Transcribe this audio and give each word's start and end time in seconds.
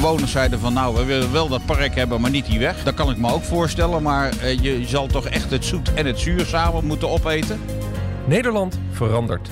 bewoners 0.00 0.32
zeiden 0.32 0.60
van 0.60 0.72
nou, 0.72 0.96
we 0.96 1.04
willen 1.04 1.32
wel 1.32 1.48
dat 1.48 1.66
park 1.66 1.94
hebben, 1.94 2.20
maar 2.20 2.30
niet 2.30 2.46
die 2.46 2.58
weg. 2.58 2.82
Dat 2.82 2.94
kan 2.94 3.10
ik 3.10 3.16
me 3.16 3.32
ook 3.32 3.42
voorstellen, 3.42 4.02
maar 4.02 4.38
eh, 4.38 4.58
je 4.58 4.86
zal 4.86 5.06
toch 5.06 5.26
echt 5.26 5.50
het 5.50 5.64
zoet 5.64 5.94
en 5.94 6.06
het 6.06 6.18
zuur 6.18 6.46
samen 6.46 6.86
moeten 6.86 7.08
opeten. 7.08 7.60
Nederland 8.26 8.78
verandert. 8.90 9.48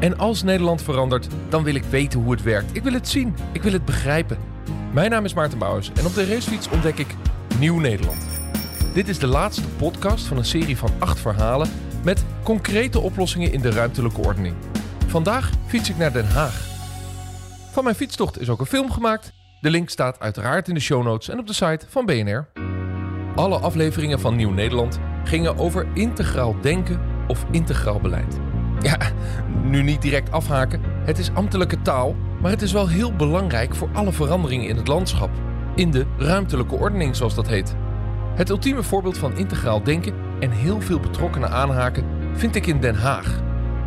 En 0.00 0.18
als 0.18 0.42
Nederland 0.42 0.82
verandert, 0.82 1.28
dan 1.48 1.62
wil 1.62 1.74
ik 1.74 1.84
weten 1.84 2.20
hoe 2.20 2.32
het 2.32 2.42
werkt. 2.42 2.76
Ik 2.76 2.82
wil 2.82 2.92
het 2.92 3.08
zien. 3.08 3.36
Ik 3.52 3.62
wil 3.62 3.72
het 3.72 3.84
begrijpen. 3.84 4.38
Mijn 4.92 5.10
naam 5.10 5.24
is 5.24 5.34
Maarten 5.34 5.58
Bouwers 5.58 5.90
en 5.94 6.06
op 6.06 6.14
de 6.14 6.26
racefiets 6.26 6.68
ontdek 6.68 6.98
ik 6.98 7.14
Nieuw 7.58 7.78
Nederland. 7.78 8.28
Dit 8.92 9.08
is 9.08 9.18
de 9.18 9.26
laatste 9.26 9.68
podcast 9.68 10.26
van 10.26 10.36
een 10.36 10.44
serie 10.44 10.76
van 10.76 10.90
acht 10.98 11.20
verhalen 11.20 11.68
met 12.04 12.24
concrete 12.42 13.00
oplossingen 13.00 13.52
in 13.52 13.60
de 13.60 13.70
ruimtelijke 13.70 14.20
ordening. 14.20 14.54
Vandaag 15.06 15.50
fiets 15.66 15.90
ik 15.90 15.96
naar 15.96 16.12
Den 16.12 16.28
Haag. 16.28 16.66
Van 17.72 17.84
mijn 17.84 17.96
fietstocht 17.96 18.40
is 18.40 18.48
ook 18.48 18.60
een 18.60 18.66
film 18.66 18.90
gemaakt. 18.90 19.32
De 19.64 19.70
link 19.70 19.90
staat 19.90 20.20
uiteraard 20.20 20.68
in 20.68 20.74
de 20.74 20.80
show 20.80 21.04
notes 21.04 21.28
en 21.28 21.38
op 21.38 21.46
de 21.46 21.52
site 21.52 21.86
van 21.88 22.06
BNR. 22.06 22.46
Alle 23.34 23.58
afleveringen 23.58 24.20
van 24.20 24.36
Nieuw 24.36 24.50
Nederland 24.50 25.00
gingen 25.24 25.58
over 25.58 25.86
integraal 25.94 26.60
denken 26.60 27.00
of 27.28 27.44
integraal 27.50 28.00
beleid. 28.00 28.38
Ja, 28.80 28.98
nu 29.62 29.82
niet 29.82 30.02
direct 30.02 30.30
afhaken. 30.30 30.80
Het 30.84 31.18
is 31.18 31.30
ambtelijke 31.34 31.82
taal, 31.82 32.14
maar 32.40 32.50
het 32.50 32.62
is 32.62 32.72
wel 32.72 32.88
heel 32.88 33.12
belangrijk 33.16 33.74
voor 33.74 33.88
alle 33.92 34.12
veranderingen 34.12 34.68
in 34.68 34.76
het 34.76 34.88
landschap. 34.88 35.30
In 35.74 35.90
de 35.90 36.06
ruimtelijke 36.18 36.74
ordening, 36.74 37.16
zoals 37.16 37.34
dat 37.34 37.48
heet. 37.48 37.74
Het 38.34 38.50
ultieme 38.50 38.82
voorbeeld 38.82 39.18
van 39.18 39.36
integraal 39.36 39.82
denken 39.82 40.14
en 40.40 40.50
heel 40.50 40.80
veel 40.80 41.00
betrokkenen 41.00 41.50
aanhaken 41.50 42.04
vind 42.34 42.54
ik 42.54 42.66
in 42.66 42.80
Den 42.80 42.96
Haag. 42.96 43.40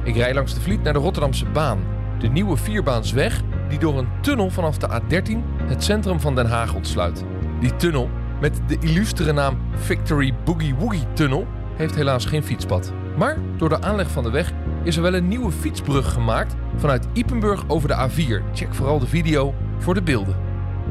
Ik 0.04 0.16
rij 0.16 0.34
langs 0.34 0.54
de 0.54 0.62
Vliet 0.62 0.84
naar 0.84 0.94
de 0.94 1.00
Rotterdamse 1.00 1.46
baan, 1.46 1.97
de 2.20 2.28
nieuwe 2.28 2.58
vierbaansweg 2.58 3.42
die 3.70 3.80
door 3.80 3.98
een 3.98 4.08
tunnel 4.22 4.50
vanaf 4.50 4.78
de 4.78 5.02
A13 5.02 5.64
het 5.64 5.84
centrum 5.84 6.20
van 6.20 6.36
Den 6.36 6.50
Haag 6.50 6.76
ontsluit. 6.76 7.24
Die 7.60 7.76
tunnel, 7.76 8.10
met 8.42 8.62
de 8.68 8.78
illustere 8.80 9.32
naam 9.32 9.58
Victory 9.76 10.34
Boogie 10.44 10.76
Woogie 10.76 11.14
Tunnel, 11.14 11.48
heeft 11.76 11.96
helaas 11.96 12.26
geen 12.26 12.44
fietspad. 12.44 12.94
Maar 13.18 13.38
door 13.58 13.70
de 13.70 13.82
aanleg 13.82 14.12
van 14.12 14.24
de 14.24 14.30
weg 14.30 14.54
is 14.84 14.96
er 14.96 15.02
wel 15.02 15.14
een 15.14 15.28
nieuwe 15.28 15.52
fietsbrug 15.52 16.14
gemaakt 16.14 16.56
vanuit 16.76 17.08
Ipenburg 17.14 17.64
over 17.68 17.88
de 17.88 18.10
A4. 18.10 18.54
Check 18.54 18.74
vooral 18.74 19.00
de 19.00 19.08
video 19.08 19.54
voor 19.78 19.94
de 19.94 20.02
beelden. 20.02 20.36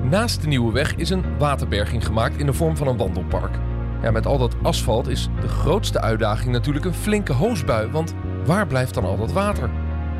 Naast 0.03 0.41
de 0.41 0.49
nieuwe 0.49 0.73
weg 0.73 0.95
is 0.97 1.11
een 1.11 1.39
waterberging 1.39 2.07
gemaakt 2.07 2.37
in 2.37 2.47
de 2.47 2.53
vorm 2.53 2.77
van 2.77 2.87
een 2.87 2.97
wandelpark. 2.97 3.59
Ja, 4.03 4.11
met 4.11 4.27
al 4.27 4.39
dat 4.39 4.57
asfalt 4.63 5.09
is 5.09 5.29
de 5.41 5.49
grootste 5.49 6.01
uitdaging 6.01 6.53
natuurlijk 6.53 6.85
een 6.85 6.95
flinke 6.95 7.33
hoosbui, 7.33 7.91
want 7.91 8.15
waar 8.45 8.67
blijft 8.67 8.95
dan 8.95 9.05
al 9.05 9.17
dat 9.17 9.33
water? 9.33 9.71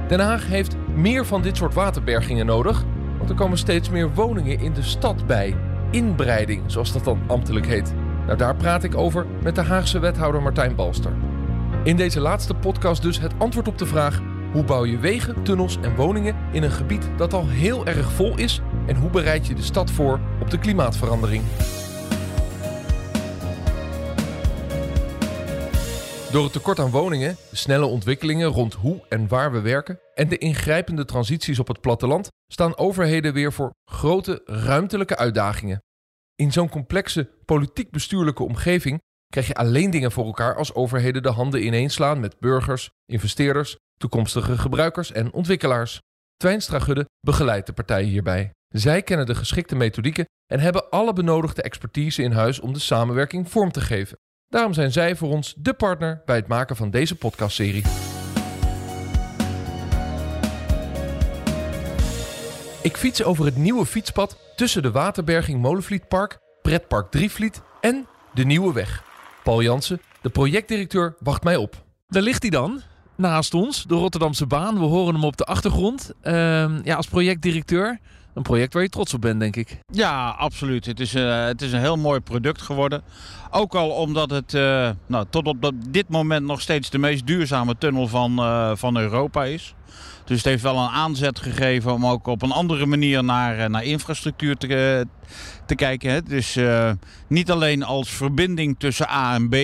Den 0.09 0.21
Haag 0.21 0.47
heeft 0.47 0.77
meer 0.95 1.27
van 1.27 1.43
dit 1.43 1.57
soort 1.57 1.75
waterbergingen 1.75 2.47
nodig, 2.47 2.85
want 3.19 3.31
er 3.31 3.37
komen 3.37 3.59
steeds 3.59 3.91
meer 3.91 4.15
woningen 4.15 4.61
in 4.61 4.73
de 4.73 4.83
stad 4.83 5.27
bij. 5.27 5.57
Inbreiding, 5.91 6.63
zoals 6.67 6.93
dat 6.93 7.05
dan 7.05 7.21
ambtelijk 7.27 7.67
heet. 7.67 7.95
Nou, 8.27 8.39
daar 8.39 8.57
praat 8.57 8.85
ik 8.85 8.97
over 8.97 9.27
met 9.43 9.55
de 9.55 9.63
Haagse 9.63 9.99
wethouder 9.99 10.43
Martijn 10.43 10.75
Balster. 10.75 11.13
In 11.83 11.97
deze 11.97 12.21
laatste 12.21 12.55
podcast 12.55 13.03
dus 13.03 13.21
het 13.21 13.33
antwoord 13.39 13.69
op 13.69 13.79
de 13.79 13.87
vraag: 13.87 14.21
hoe 14.53 14.65
bouw 14.65 14.85
je 14.85 14.99
wegen, 14.99 15.43
tunnels 15.43 15.79
en 15.81 15.95
woningen 15.95 16.37
in 16.53 16.63
een 16.63 16.71
gebied 16.71 17.09
dat 17.17 17.33
al 17.33 17.49
heel 17.49 17.87
erg 17.87 18.13
vol 18.13 18.39
is 18.39 18.61
en 18.87 18.97
hoe 18.97 19.11
bereid 19.11 19.47
je 19.47 19.55
de 19.55 19.63
stad 19.63 19.91
voor 19.91 20.21
op 20.41 20.51
de 20.51 20.59
klimaatverandering? 20.59 21.43
Door 26.33 26.45
het 26.45 26.53
tekort 26.53 26.79
aan 26.79 26.91
woningen, 26.91 27.37
de 27.51 27.57
snelle 27.57 27.87
ontwikkelingen 27.87 28.49
rond 28.49 28.75
hoe 28.75 29.03
en 29.09 29.29
waar 29.29 29.53
we 29.53 29.61
werken 29.61 30.01
en 30.15 30.29
de 30.29 30.39
ingrijpende 30.39 31.05
transities 31.05 31.59
op 31.59 31.69
het 31.69 31.81
platteland 31.81 32.29
staan 32.53 32.79
overheden 32.79 33.33
weer 33.33 33.53
voor 33.53 33.75
grote 33.91 34.43
ruimtelijke 34.45 35.17
uitdagingen. 35.17 35.83
In 36.35 36.53
zo'n 36.53 36.69
complexe 36.69 37.31
politiek-bestuurlijke 37.45 38.43
omgeving 38.43 39.01
krijg 39.29 39.47
je 39.47 39.55
alleen 39.55 39.91
dingen 39.91 40.13
voor 40.13 40.25
elkaar 40.25 40.57
als 40.57 40.75
overheden 40.75 41.23
de 41.23 41.31
handen 41.31 41.65
ineenslaan 41.67 42.21
met 42.21 42.39
burgers, 42.39 42.91
investeerders, 43.07 43.77
toekomstige 43.99 44.59
gebruikers 44.59 45.13
en 45.13 45.33
ontwikkelaars. 45.33 46.01
Twijnstra 46.37 46.79
Gudde 46.79 47.09
begeleidt 47.21 47.67
de 47.67 47.73
partijen 47.73 48.09
hierbij. 48.09 48.51
Zij 48.69 49.03
kennen 49.03 49.27
de 49.27 49.35
geschikte 49.35 49.77
methodieken 49.77 50.25
en 50.47 50.61
hebben 50.61 50.91
alle 50.91 51.13
benodigde 51.13 51.63
expertise 51.63 52.23
in 52.23 52.33
huis 52.33 52.61
om 52.61 52.73
de 52.73 52.79
samenwerking 52.79 53.51
vorm 53.51 53.73
te 53.73 53.81
geven. 53.81 54.17
Daarom 54.49 54.73
zijn 54.73 54.93
zij 54.93 55.17
voor 55.17 55.31
ons 55.31 55.55
de 55.57 55.75
partner 55.75 56.23
bij 56.25 56.37
het 56.37 56.47
maken 56.47 56.77
van 56.77 56.91
deze 56.91 57.15
podcastserie. 57.17 57.85
Ik 62.83 62.97
fiets 62.97 63.23
over 63.23 63.45
het 63.45 63.57
nieuwe 63.57 63.87
fietspad 63.87 64.39
tussen 64.57 64.83
de 64.83 64.91
Waterberging 64.91 65.61
Molenvlietpark, 65.61 66.39
Pretpark 66.63 67.11
Drievliet 67.11 67.63
en 67.81 68.07
de 68.35 68.45
Nieuwe 68.45 68.73
Weg. 68.73 69.05
Paul 69.45 69.63
Jansen, 69.63 70.01
de 70.23 70.29
projectdirecteur, 70.29 71.17
wacht 71.19 71.45
mij 71.45 71.57
op. 71.57 71.85
Daar 72.09 72.23
ligt 72.23 72.43
hij 72.43 72.51
dan, 72.51 72.81
naast 73.17 73.55
ons, 73.55 73.85
de 73.85 73.95
Rotterdamse 73.95 74.47
baan. 74.47 74.79
We 74.79 74.85
horen 74.85 75.15
hem 75.15 75.25
op 75.25 75.37
de 75.37 75.45
achtergrond. 75.45 76.13
Ehm, 76.23 76.81
ja, 76.85 76.97
als 76.97 77.07
projectdirecteur, 77.09 77.99
een 78.37 78.43
project 78.43 78.73
waar 78.73 78.83
je 78.83 78.89
trots 78.89 79.15
op 79.15 79.21
bent, 79.21 79.41
denk 79.41 79.57
ik. 79.57 79.79
Ja, 79.87 80.29
absoluut. 80.29 80.87
Het 80.87 81.01
is, 81.01 81.15
uh, 81.15 81.45
het 81.45 81.63
is 81.63 81.73
een 81.73 81.81
heel 81.81 81.97
mooi 81.97 82.21
product 82.21 82.63
geworden. 82.63 83.03
Ook 83.51 83.75
al 83.75 83.91
omdat 83.91 84.31
het 84.31 84.55
uh, 84.55 84.91
nou, 85.07 85.27
tot 85.31 85.47
op 85.47 85.73
dit 85.89 86.09
moment 86.09 86.47
nog 86.47 86.61
steeds 86.61 86.91
de 86.91 86.99
meest 86.99 87.27
duurzame 87.27 87.79
tunnel 87.79 88.09
van, 88.09 88.33
uh, 88.39 88.71
van 88.75 88.97
Europa 88.97 89.45
is. 89.45 89.75
Dus 90.25 90.37
het 90.37 90.47
heeft 90.47 90.63
wel 90.63 90.79
een 90.79 90.89
aanzet 90.89 91.39
gegeven 91.39 91.93
om 91.93 92.07
ook 92.07 92.27
op 92.27 92.43
een 92.43 92.53
andere 92.53 92.87
manier 92.87 93.25
naar, 93.25 93.71
naar 93.71 93.85
infrastructuur 93.85 94.57
te, 94.57 95.07
te 95.67 95.75
kijken. 95.75 96.11
Hè. 96.11 96.23
Dus 96.23 96.59
niet 97.27 97.51
alleen 97.51 97.83
als 97.83 98.11
verbinding 98.11 98.79
tussen 98.79 99.09
A 99.09 99.35
en 99.35 99.49
B, 99.49 99.55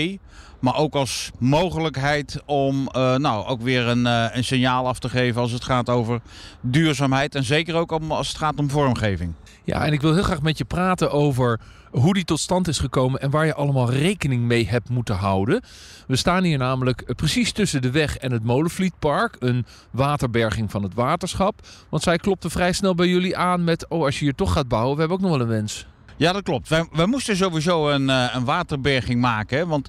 maar 0.63 0.77
ook 0.77 0.95
als 0.95 1.31
mogelijkheid 1.39 2.43
om 2.47 2.89
uh, 2.97 3.17
nou, 3.17 3.47
ook 3.47 3.63
weer 3.63 3.87
een, 3.87 4.05
uh, 4.05 4.27
een 4.33 4.45
signaal 4.45 4.87
af 4.87 4.99
te 4.99 5.09
geven 5.09 5.41
als 5.41 5.53
het 5.53 5.65
gaat 5.65 5.89
over 5.89 6.21
duurzaamheid. 6.61 7.35
En 7.35 7.45
zeker 7.45 7.75
ook 7.75 7.93
om, 7.93 8.13
als 8.13 8.29
het 8.29 8.37
gaat 8.37 8.59
om 8.59 8.71
vormgeving. 8.71 9.33
Ja, 9.65 9.85
en 9.87 9.93
ik 9.93 10.01
wil 10.01 10.15
heel 10.15 10.23
graag 10.23 10.43
met 10.43 10.59
je 10.59 10.65
praten 10.65 11.11
over 11.11 11.61
hoe 11.91 12.15
die 12.15 12.25
tot 12.25 12.41
stand 12.41 12.69
is 12.69 12.79
gekomen 12.79 13.21
en 13.21 13.31
waar 13.31 13.47
je 13.47 13.55
allemaal 13.55 13.91
rekening 13.91 14.43
mee 14.43 14.69
hebt 14.69 14.89
moeten 14.89 15.17
houden. 15.17 15.63
We 16.07 16.17
staan 16.17 16.45
hier 16.45 16.59
namelijk 16.59 17.15
precies 17.17 17.53
tussen 17.53 17.83
de 17.83 17.91
weg 17.91 18.17
en 18.17 18.33
het 18.33 18.45
Molenvlietpark, 18.45 19.37
een 19.39 19.67
waterberging 19.91 20.71
van 20.71 20.83
het 20.83 20.95
waterschap. 20.95 21.67
Want 21.89 22.03
zij 22.03 22.17
klopte 22.17 22.51
vrij 22.51 22.73
snel 22.73 22.95
bij 22.95 23.07
jullie 23.07 23.37
aan 23.37 23.65
met, 23.65 23.89
oh 23.89 24.05
als 24.05 24.19
je 24.19 24.25
hier 24.25 24.35
toch 24.35 24.53
gaat 24.53 24.69
bouwen, 24.69 24.95
we 24.95 25.01
hebben 25.01 25.17
ook 25.17 25.23
nog 25.23 25.33
wel 25.33 25.41
een 25.41 25.53
wens. 25.53 25.87
Ja, 26.17 26.33
dat 26.33 26.43
klopt. 26.43 26.69
Wij, 26.69 26.89
wij 26.93 27.07
moesten 27.07 27.37
sowieso 27.37 27.89
een, 27.91 28.09
uh, 28.09 28.25
een 28.33 28.45
waterberging 28.45 29.21
maken, 29.21 29.59
hè, 29.59 29.67
want... 29.67 29.89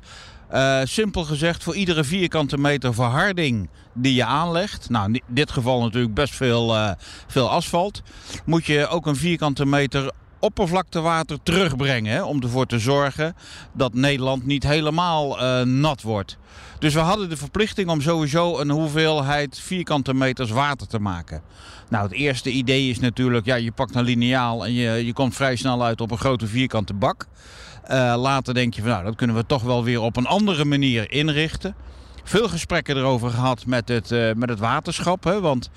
Uh, 0.54 0.80
simpel 0.84 1.24
gezegd, 1.24 1.64
voor 1.64 1.76
iedere 1.76 2.04
vierkante 2.04 2.58
meter 2.58 2.94
verharding 2.94 3.70
die 3.94 4.14
je 4.14 4.26
aanlegt, 4.26 4.90
nou 4.90 5.12
in 5.12 5.22
dit 5.28 5.52
geval 5.52 5.82
natuurlijk 5.82 6.14
best 6.14 6.36
veel, 6.36 6.76
uh, 6.76 6.92
veel 7.28 7.50
asfalt, 7.50 8.02
moet 8.46 8.66
je 8.66 8.88
ook 8.88 9.06
een 9.06 9.16
vierkante 9.16 9.66
meter 9.66 10.12
oppervlaktewater 10.40 11.38
terugbrengen. 11.44 12.14
Hè, 12.14 12.24
om 12.24 12.42
ervoor 12.42 12.66
te 12.66 12.80
zorgen 12.80 13.36
dat 13.74 13.94
Nederland 13.94 14.46
niet 14.46 14.64
helemaal 14.64 15.42
uh, 15.42 15.62
nat 15.62 16.02
wordt. 16.02 16.38
Dus 16.80 16.94
we 16.94 17.00
hadden 17.00 17.30
de 17.30 17.38
verplichting 17.38 17.90
om 17.90 18.02
sowieso 18.02 18.60
een 18.60 18.70
hoeveelheid 18.70 19.60
vierkante 19.60 20.14
meters 20.14 20.50
water 20.50 20.88
te 20.88 21.00
maken. 21.00 21.42
Nou, 21.90 22.04
het 22.04 22.14
eerste 22.14 22.50
idee 22.50 22.90
is 22.90 23.00
natuurlijk, 23.00 23.46
ja, 23.46 23.56
je 23.56 23.72
pakt 23.72 23.96
een 23.96 24.04
lineaal 24.04 24.66
en 24.66 24.74
je, 24.74 25.06
je 25.06 25.14
komt 25.14 25.36
vrij 25.36 25.56
snel 25.56 25.84
uit 25.84 26.02
op 26.02 26.12
een 26.12 26.18
grote 26.18 26.48
vierkante 26.48 26.94
bak. 26.94 27.28
Uh, 27.92 28.14
later 28.18 28.54
denk 28.54 28.74
je 28.74 28.82
van 28.82 28.90
nou, 28.92 29.04
dat 29.04 29.16
kunnen 29.16 29.36
we 29.36 29.46
toch 29.46 29.62
wel 29.62 29.84
weer 29.84 30.02
op 30.02 30.18
een 30.18 30.26
andere 30.26 30.66
manier 30.66 31.12
inrichten. 31.12 31.76
Veel 32.24 32.50
gesprekken 32.50 32.98
erover 32.98 33.30
gehad 33.30 33.66
met 33.66 33.88
het, 33.88 34.12
uh, 34.12 34.34
met 34.34 34.50
het 34.50 34.60
waterschap. 34.60 35.24
Hè, 35.24 35.42
want 35.42 35.70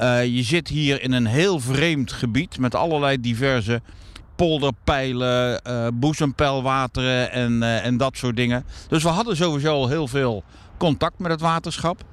uh, 0.00 0.24
je 0.24 0.42
zit 0.42 0.68
hier 0.68 1.02
in 1.02 1.12
een 1.12 1.26
heel 1.26 1.60
vreemd 1.60 2.12
gebied 2.12 2.58
met 2.58 2.74
allerlei 2.74 3.20
diverse 3.20 3.80
polderpijlen, 4.36 5.60
boezempeilwateren 5.94 7.32
en, 7.32 7.62
en 7.62 7.96
dat 7.96 8.16
soort 8.16 8.36
dingen. 8.36 8.64
Dus 8.88 9.02
we 9.02 9.08
hadden 9.08 9.36
sowieso 9.36 9.72
al 9.72 9.88
heel 9.88 10.08
veel 10.08 10.44
contact 10.76 11.18
met 11.18 11.30
het 11.30 11.40
waterschap. 11.40 12.04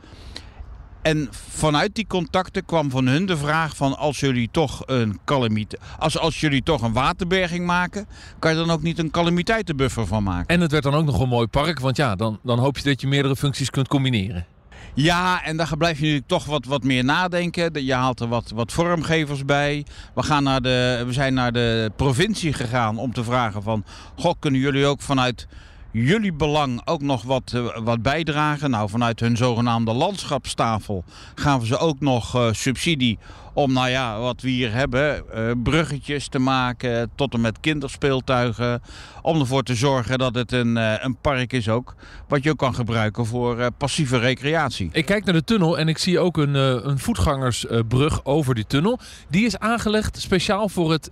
En 1.10 1.30
vanuit 1.50 1.96
die 1.96 2.08
contacten 2.08 2.66
kwam 2.66 2.90
van 2.90 3.08
hun 3.08 3.26
de 3.26 3.38
vraag 3.38 3.76
van 3.76 3.98
als 3.98 4.20
jullie 4.20 4.50
toch 4.52 4.84
een 4.86 5.20
calamite, 5.26 5.80
als, 6.00 6.18
als 6.18 6.40
jullie 6.40 6.64
toch 6.64 6.82
een 6.82 6.94
waterberging 6.94 7.66
maken, 7.66 8.08
kan 8.40 8.52
je 8.52 8.58
dan 8.58 8.72
ook 8.72 8.82
niet 8.82 9.00
een 9.00 9.12
calamiteitenbuffer 9.12 10.08
van 10.08 10.24
maken. 10.24 10.48
En 10.48 10.62
het 10.62 10.72
werd 10.72 10.84
dan 10.84 10.94
ook 10.94 11.06
nog 11.06 11.20
een 11.20 11.28
mooi 11.30 11.48
park, 11.48 11.80
want 11.80 11.98
ja, 11.98 12.16
dan, 12.16 12.40
dan 12.44 12.60
hoop 12.60 12.78
je 12.78 12.84
dat 12.84 13.02
je 13.02 13.08
meerdere 13.08 13.36
functies 13.36 13.70
kunt 13.70 13.88
combineren. 13.88 14.46
Ja, 14.94 15.44
en 15.44 15.58
daar 15.58 15.78
blijf 15.78 15.96
je 15.96 16.02
natuurlijk 16.02 16.28
toch 16.28 16.46
wat, 16.46 16.66
wat 16.66 16.84
meer 16.84 17.04
nadenken. 17.04 17.86
Je 17.86 17.94
haalt 17.94 18.20
er 18.20 18.28
wat, 18.28 18.52
wat 18.56 18.72
vormgevers 18.72 19.46
bij. 19.46 19.86
We, 20.16 20.24
gaan 20.24 20.44
naar 20.44 20.62
de, 20.62 21.04
we 21.06 21.14
zijn 21.14 21.34
naar 21.34 21.52
de 21.52 21.92
provincie 21.96 22.54
gegaan 22.54 22.98
om 22.98 23.14
te 23.14 23.24
vragen 23.24 23.64
van... 23.64 23.84
Goh, 24.16 24.34
kunnen 24.40 24.60
jullie 24.60 24.86
ook 24.86 25.02
vanuit 25.02 25.48
jullie 25.92 26.34
belang 26.34 26.82
ook 26.86 27.02
nog 27.02 27.24
wat, 27.24 27.52
uh, 27.56 27.78
wat 27.84 28.02
bijdragen. 28.02 28.70
Nou, 28.70 28.90
vanuit 28.90 29.20
hun 29.20 29.38
zogenaamde 29.38 29.94
landschapstafel 29.94 31.04
gaven 31.36 31.68
ze 31.68 31.78
ook 31.78 32.00
nog 32.00 32.36
uh, 32.36 32.48
subsidie 32.52 33.18
Om, 33.60 33.74
nou 33.74 33.90
ja, 33.90 34.20
wat 34.20 34.42
we 34.42 34.50
hier 34.50 34.74
hebben, 34.74 35.32
eh, 35.32 35.52
bruggetjes 35.64 36.28
te 36.28 36.40
maken 36.40 37.12
tot 37.16 37.34
en 37.34 37.42
met 37.42 37.60
kinderspeeltuigen. 37.60 38.82
Om 39.22 39.40
ervoor 39.40 39.64
te 39.64 39.76
zorgen 39.76 40.18
dat 40.18 40.36
het 40.36 40.52
een, 40.52 40.78
eh, 40.78 40.94
een 41.00 41.18
park 41.22 41.54
is 41.54 41.70
ook, 41.70 41.96
wat 42.28 42.44
je 42.44 42.50
ook 42.50 42.58
kan 42.58 42.76
gebruiken 42.76 43.26
voor 43.26 43.60
eh, 43.60 43.68
passieve 43.78 44.18
recreatie. 44.18 44.90
Ik 44.92 45.06
kijk 45.06 45.26
naar 45.26 45.34
de 45.34 45.44
tunnel 45.44 45.78
en 45.78 45.88
ik 45.88 45.98
zie 45.98 46.20
ook 46.20 46.38
een, 46.38 46.54
een 46.90 47.00
voetgangersbrug 47.00 48.26
over 48.26 48.56
die 48.56 48.68
tunnel. 48.68 49.00
Die 49.30 49.46
is 49.46 49.58
aangelegd 49.58 50.22
speciaal 50.22 50.70
voor 50.70 50.92
het 50.92 51.10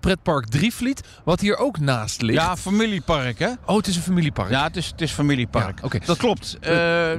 pretpark 0.00 0.48
Drievliet, 0.48 1.00
wat 1.24 1.40
hier 1.40 1.56
ook 1.56 1.78
naast 1.78 2.22
ligt. 2.22 2.40
Ja, 2.40 2.56
familiepark 2.56 3.38
hè? 3.38 3.50
Oh, 3.66 3.76
het 3.76 3.86
is 3.86 3.96
een 3.96 4.02
familiepark. 4.02 4.50
Ja, 4.50 4.62
het 4.62 4.76
is, 4.76 4.86
het 4.86 5.00
is 5.00 5.12
familiepark. 5.12 5.80
Ja. 5.92 5.98
Dat 6.04 6.16
klopt. 6.16 6.58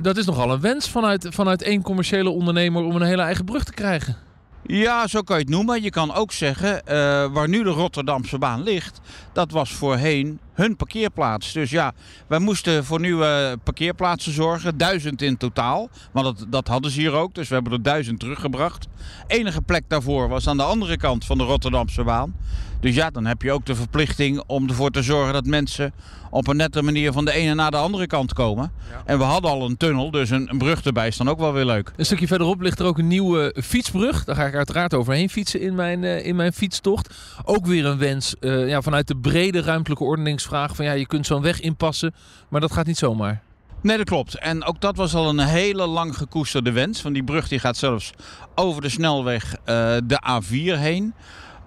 Dat 0.01 0.17
is 0.17 0.25
nogal 0.25 0.51
een 0.51 0.61
wens 0.61 0.89
vanuit, 0.89 1.27
vanuit 1.29 1.61
één 1.61 1.81
commerciële 1.81 2.29
ondernemer 2.29 2.83
om 2.83 2.95
een 2.95 3.01
hele 3.01 3.21
eigen 3.21 3.45
brug 3.45 3.63
te 3.63 3.73
krijgen. 3.73 4.29
Ja, 4.65 5.07
zo 5.07 5.21
kan 5.21 5.37
je 5.37 5.43
het 5.43 5.51
noemen. 5.51 5.81
Je 5.81 5.89
kan 5.89 6.13
ook 6.13 6.31
zeggen, 6.31 6.85
eh, 6.85 6.95
waar 7.31 7.47
nu 7.47 7.63
de 7.63 7.69
Rotterdamse 7.69 8.37
baan 8.37 8.63
ligt, 8.63 9.01
dat 9.33 9.51
was 9.51 9.71
voorheen 9.71 10.39
hun 10.53 10.75
parkeerplaats. 10.75 11.51
Dus 11.51 11.69
ja, 11.69 11.93
wij 12.27 12.39
moesten 12.39 12.85
voor 12.85 12.99
nieuwe 12.99 13.57
parkeerplaatsen 13.63 14.33
zorgen, 14.33 14.77
duizend 14.77 15.21
in 15.21 15.37
totaal. 15.37 15.89
Want 16.11 16.25
dat, 16.25 16.45
dat 16.51 16.67
hadden 16.67 16.91
ze 16.91 16.99
hier 16.99 17.13
ook, 17.13 17.33
dus 17.33 17.47
we 17.47 17.53
hebben 17.53 17.73
er 17.73 17.83
duizend 17.83 18.19
teruggebracht. 18.19 18.87
Enige 19.27 19.61
plek 19.61 19.83
daarvoor 19.87 20.29
was 20.29 20.47
aan 20.47 20.57
de 20.57 20.63
andere 20.63 20.97
kant 20.97 21.25
van 21.25 21.37
de 21.37 21.43
Rotterdamse 21.43 22.03
baan. 22.03 22.35
Dus 22.81 22.95
ja, 22.95 23.10
dan 23.10 23.25
heb 23.25 23.42
je 23.42 23.51
ook 23.51 23.66
de 23.66 23.75
verplichting 23.75 24.44
om 24.48 24.69
ervoor 24.69 24.92
te 24.92 25.01
zorgen 25.01 25.33
dat 25.33 25.45
mensen 25.45 25.94
op 26.30 26.48
een 26.48 26.56
nette 26.56 26.81
manier 26.81 27.12
van 27.12 27.25
de 27.25 27.31
ene 27.31 27.54
naar 27.54 27.72
de 27.72 27.78
andere 27.78 28.07
kant 28.07 28.33
komen. 28.33 28.72
En 29.06 29.18
we 29.18 29.24
hadden 29.24 29.51
al 29.51 29.66
een 29.66 29.78
tunnel, 29.78 30.12
dus 30.12 30.30
een, 30.30 30.50
een 30.50 30.57
brug 30.57 30.83
erbij 30.83 31.07
is 31.07 31.18
dan 31.18 31.30
ook 31.30 31.39
wel 31.39 31.54
weer 31.54 31.66
leuk. 31.66 31.92
Een 31.95 32.06
stukje 32.06 32.28
verderop 32.28 32.62
ligt 32.62 32.80
er 32.80 32.86
ook 32.86 32.98
een 32.98 33.07
nieuwe 33.07 33.56
fietsbrug. 33.63 34.24
Daar 34.24 34.36
ga 34.36 34.45
ik 34.45 34.56
uiteraard 34.56 34.94
overheen 34.94 35.30
fietsen 35.30 35.62
in 35.62 35.75
mijn, 35.75 36.04
eh, 36.04 36.25
in 36.25 36.36
mijn 36.36 36.54
fietstocht. 36.54 37.16
Ook 37.45 37.66
weer 37.66 37.86
een 37.86 37.98
wens 37.98 38.36
eh, 38.39 38.68
ja, 38.68 38.81
vanuit 38.81 39.07
de 39.07 39.18
brede 39.18 39.62
ruimtelijke 39.62 40.04
ordeningsvraag. 40.04 40.75
Van 40.75 40.86
ja, 40.86 40.92
je 40.92 41.07
kunt 41.07 41.25
zo'n 41.25 41.42
weg 41.42 41.60
inpassen, 41.60 42.13
maar 42.50 42.62
dat 42.62 42.74
gaat 42.74 42.86
niet 42.86 42.98
zomaar. 42.98 43.42
Nee, 43.81 43.98
dat 43.98 44.06
klopt. 44.06 44.38
En 44.38 44.63
ook 44.63 44.81
dat 44.81 44.95
was 44.95 45.16
al 45.16 45.30
een 45.30 45.39
hele 45.39 45.88
lang 45.88 46.18
gekoesterde 46.18 46.72
wens. 46.72 47.01
Want 47.01 47.16
die 47.16 47.24
brug 47.24 47.48
die 47.48 47.60
gaat 47.60 47.78
zelfs 47.78 48.12
over 48.56 48.81
de 48.81 48.89
snelweg 48.89 49.54
eh, 49.54 49.95
de 50.04 50.22
A4 50.30 50.80
heen. 50.80 51.13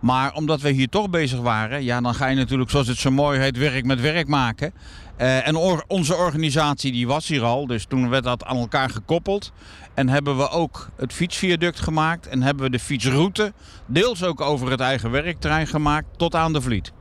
Maar 0.05 0.35
omdat 0.35 0.61
we 0.61 0.71
hier 0.71 0.89
toch 0.89 1.11
bezig 1.11 1.41
waren, 1.41 1.85
ja, 1.85 2.01
dan 2.01 2.15
ga 2.15 2.27
je 2.27 2.37
natuurlijk, 2.37 2.71
zoals 2.71 2.87
het 2.87 2.97
zo 2.97 3.11
mooi 3.11 3.41
heet, 3.41 3.59
werk 3.59 3.85
met 3.85 4.01
werk 4.01 4.27
maken. 4.27 4.75
Eh, 5.17 5.47
en 5.47 5.57
onze 5.87 6.15
organisatie 6.15 6.93
die 6.93 7.07
was 7.07 7.29
hier 7.29 7.43
al, 7.43 7.67
dus 7.67 7.85
toen 7.85 8.09
werd 8.09 8.25
dat 8.25 8.45
aan 8.45 8.57
elkaar 8.57 8.91
gekoppeld. 8.91 9.53
En 9.95 10.09
hebben 10.09 10.37
we 10.37 10.51
ook 10.51 10.89
het 10.97 11.13
fietsviaduct 11.13 11.81
gemaakt 11.81 12.27
en 12.27 12.43
hebben 12.43 12.65
we 12.65 12.71
de 12.71 12.79
fietsroute 12.79 13.53
deels 13.87 14.23
ook 14.25 14.41
over 14.41 14.71
het 14.71 14.81
eigen 14.81 15.11
werkterrein 15.11 15.67
gemaakt 15.67 16.07
tot 16.17 16.35
aan 16.35 16.53
de 16.53 16.61
Vliet. 16.61 16.93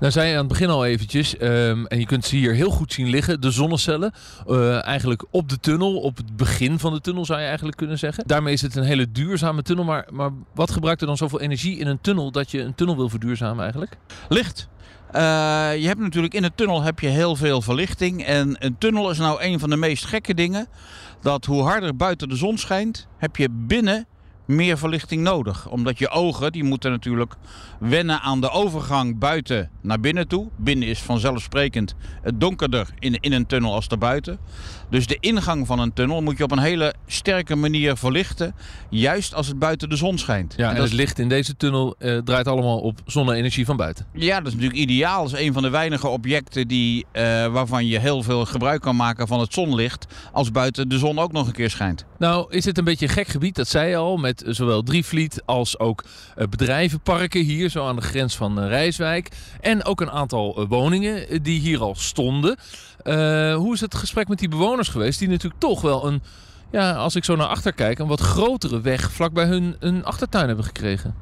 Nou 0.00 0.12
zei 0.12 0.26
je 0.28 0.32
aan 0.32 0.38
het 0.38 0.48
begin 0.48 0.68
al 0.68 0.84
eventjes, 0.84 1.36
ehm, 1.36 1.84
en 1.84 1.98
je 1.98 2.06
kunt 2.06 2.24
ze 2.24 2.36
hier 2.36 2.54
heel 2.54 2.70
goed 2.70 2.92
zien 2.92 3.08
liggen, 3.08 3.40
de 3.40 3.50
zonnecellen. 3.50 4.12
eh, 4.46 4.84
eigenlijk 4.86 5.24
op 5.30 5.48
de 5.48 5.60
tunnel, 5.60 6.00
op 6.00 6.16
het 6.16 6.36
begin 6.36 6.78
van 6.78 6.92
de 6.92 7.00
tunnel 7.00 7.24
zou 7.24 7.40
je 7.40 7.46
eigenlijk 7.46 7.76
kunnen 7.76 7.98
zeggen. 7.98 8.24
Daarmee 8.26 8.52
is 8.52 8.62
het 8.62 8.76
een 8.76 8.82
hele 8.82 9.10
duurzame 9.12 9.62
tunnel, 9.62 9.84
maar, 9.84 10.06
maar 10.12 10.30
wat 10.54 10.70
gebruikt 10.70 11.00
er 11.00 11.06
dan 11.06 11.16
zoveel 11.16 11.40
energie 11.40 11.78
in 11.78 11.86
een 11.86 12.00
tunnel 12.00 12.30
dat 12.30 12.50
je 12.50 12.60
een 12.62 12.74
tunnel 12.74 12.96
wil 12.96 13.08
verduurzamen 13.08 13.62
eigenlijk? 13.62 13.96
Licht. 14.28 14.68
Eh, 15.12 15.20
je 15.76 15.86
hebt 15.86 16.00
natuurlijk 16.00 16.34
in 16.34 16.44
een 16.44 16.54
tunnel 16.54 16.82
heb 16.82 17.00
je 17.00 17.08
heel 17.08 17.36
veel 17.36 17.62
verlichting. 17.62 18.24
En 18.24 18.56
een 18.58 18.78
tunnel 18.78 19.10
is 19.10 19.18
nou 19.18 19.42
een 19.42 19.58
van 19.58 19.70
de 19.70 19.76
meest 19.76 20.04
gekke 20.04 20.34
dingen. 20.34 20.66
Dat 21.20 21.44
hoe 21.44 21.62
harder 21.62 21.96
buiten 21.96 22.28
de 22.28 22.36
zon 22.36 22.58
schijnt, 22.58 23.06
heb 23.18 23.36
je 23.36 23.48
binnen 23.50 24.06
meer 24.50 24.78
verlichting 24.78 25.22
nodig. 25.22 25.68
Omdat 25.68 25.98
je 25.98 26.08
ogen, 26.08 26.52
die 26.52 26.64
moeten 26.64 26.90
natuurlijk 26.90 27.34
wennen 27.78 28.20
aan 28.20 28.40
de 28.40 28.50
overgang 28.50 29.18
buiten 29.18 29.70
naar 29.80 30.00
binnen 30.00 30.28
toe. 30.28 30.48
Binnen 30.56 30.88
is 30.88 30.98
vanzelfsprekend 30.98 31.94
het 32.22 32.40
donkerder 32.40 32.88
in, 32.98 33.20
in 33.20 33.32
een 33.32 33.46
tunnel 33.46 33.74
als 33.74 33.88
daarbuiten. 33.88 34.38
Dus 34.90 35.06
de 35.06 35.16
ingang 35.20 35.66
van 35.66 35.78
een 35.78 35.92
tunnel 35.92 36.22
moet 36.22 36.38
je 36.38 36.44
op 36.44 36.50
een 36.50 36.58
hele 36.58 36.94
sterke 37.06 37.56
manier 37.56 37.96
verlichten. 37.96 38.54
Juist 38.90 39.34
als 39.34 39.46
het 39.46 39.58
buiten 39.58 39.88
de 39.88 39.96
zon 39.96 40.18
schijnt. 40.18 40.54
Ja, 40.56 40.68
en, 40.68 40.74
dat 40.74 40.84
het 40.84 40.92
licht 40.92 41.18
in 41.18 41.28
deze 41.28 41.56
tunnel 41.56 41.94
eh, 41.98 42.18
draait 42.18 42.46
allemaal 42.46 42.78
op 42.78 43.00
zonne-energie 43.06 43.64
van 43.64 43.76
buiten. 43.76 44.06
Ja, 44.12 44.38
dat 44.38 44.46
is 44.46 44.52
natuurlijk 44.52 44.80
ideaal. 44.80 45.22
Dat 45.22 45.32
is 45.32 45.46
een 45.46 45.52
van 45.52 45.62
de 45.62 45.70
weinige 45.70 46.08
objecten 46.08 46.68
die, 46.68 47.06
eh, 47.12 47.22
waarvan 47.46 47.86
je 47.86 47.98
heel 47.98 48.22
veel 48.22 48.44
gebruik 48.44 48.80
kan 48.80 48.96
maken 48.96 49.26
van 49.26 49.40
het 49.40 49.52
zonlicht. 49.52 50.06
Als 50.32 50.50
buiten 50.50 50.88
de 50.88 50.98
zon 50.98 51.18
ook 51.18 51.32
nog 51.32 51.46
een 51.46 51.52
keer 51.52 51.70
schijnt. 51.70 52.04
Nou, 52.18 52.46
is 52.50 52.64
het 52.64 52.78
een 52.78 52.84
beetje 52.84 53.06
een 53.06 53.12
gek 53.12 53.28
gebied, 53.28 53.54
dat 53.54 53.68
zei 53.68 53.88
je 53.88 53.96
al, 53.96 54.16
met 54.16 54.44
zowel 54.46 54.82
Drievliet 54.82 55.42
als 55.44 55.78
ook 55.78 56.04
eh, 56.36 56.46
bedrijvenparken 56.46 57.44
hier, 57.44 57.68
zo 57.68 57.86
aan 57.86 57.96
de 57.96 58.02
grens 58.02 58.36
van 58.36 58.60
eh, 58.60 58.68
Rijswijk. 58.68 59.28
En 59.60 59.84
ook 59.84 60.00
een 60.00 60.10
aantal 60.10 60.56
eh, 60.56 60.64
woningen 60.68 61.42
die 61.42 61.60
hier 61.60 61.80
al 61.80 61.94
stonden. 61.94 62.56
Eh, 63.02 63.54
hoe 63.54 63.74
is 63.74 63.80
het 63.80 63.94
gesprek 63.94 64.28
met 64.28 64.38
die 64.38 64.48
bewoners 64.48 64.88
geweest, 64.88 65.18
die 65.18 65.28
natuurlijk 65.28 65.60
toch 65.60 65.80
wel 65.80 66.06
een, 66.06 66.22
ja, 66.70 66.92
als 66.92 67.16
ik 67.16 67.24
zo 67.24 67.36
naar 67.36 67.46
achter 67.46 67.72
kijk, 67.72 67.98
een 67.98 68.06
wat 68.06 68.20
grotere 68.20 68.80
weg 68.80 69.12
vlakbij 69.12 69.44
hun, 69.44 69.76
hun 69.80 70.04
achtertuin 70.04 70.46
hebben 70.46 70.64
gekregen? 70.64 71.14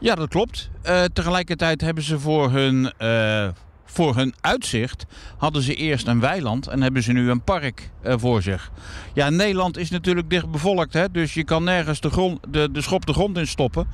Ja, 0.00 0.14
dat 0.14 0.28
klopt. 0.28 0.70
Eh, 0.82 1.04
tegelijkertijd 1.12 1.80
hebben 1.80 2.04
ze 2.04 2.18
voor 2.18 2.50
hun, 2.50 2.92
eh, 2.98 3.48
voor 3.84 4.16
hun 4.16 4.34
uitzicht... 4.40 5.06
hadden 5.36 5.62
ze 5.62 5.74
eerst 5.74 6.06
een 6.06 6.20
weiland 6.20 6.66
en 6.66 6.82
hebben 6.82 7.02
ze 7.02 7.12
nu 7.12 7.30
een 7.30 7.42
park 7.42 7.90
voor 8.02 8.42
zich. 8.42 8.70
Ja, 9.14 9.30
Nederland 9.30 9.76
is 9.76 9.90
natuurlijk 9.90 10.30
dicht 10.30 10.50
bevolkt. 10.50 10.92
Hè? 10.92 11.10
Dus 11.10 11.34
je 11.34 11.44
kan 11.44 11.64
nergens 11.64 12.00
de, 12.00 12.10
grond, 12.10 12.40
de, 12.48 12.68
de 12.72 12.80
schop 12.80 13.06
de 13.06 13.12
grond 13.12 13.38
in 13.38 13.46
stoppen. 13.46 13.88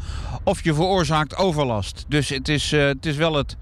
Of 0.45 0.65
je 0.65 0.75
veroorzaakt 0.75 1.37
overlast. 1.37 2.05
Dus 2.09 2.29
het 2.29 2.49
is, 2.49 2.71
het 2.71 3.07
is 3.07 3.17
wel 3.17 3.35
het... 3.35 3.57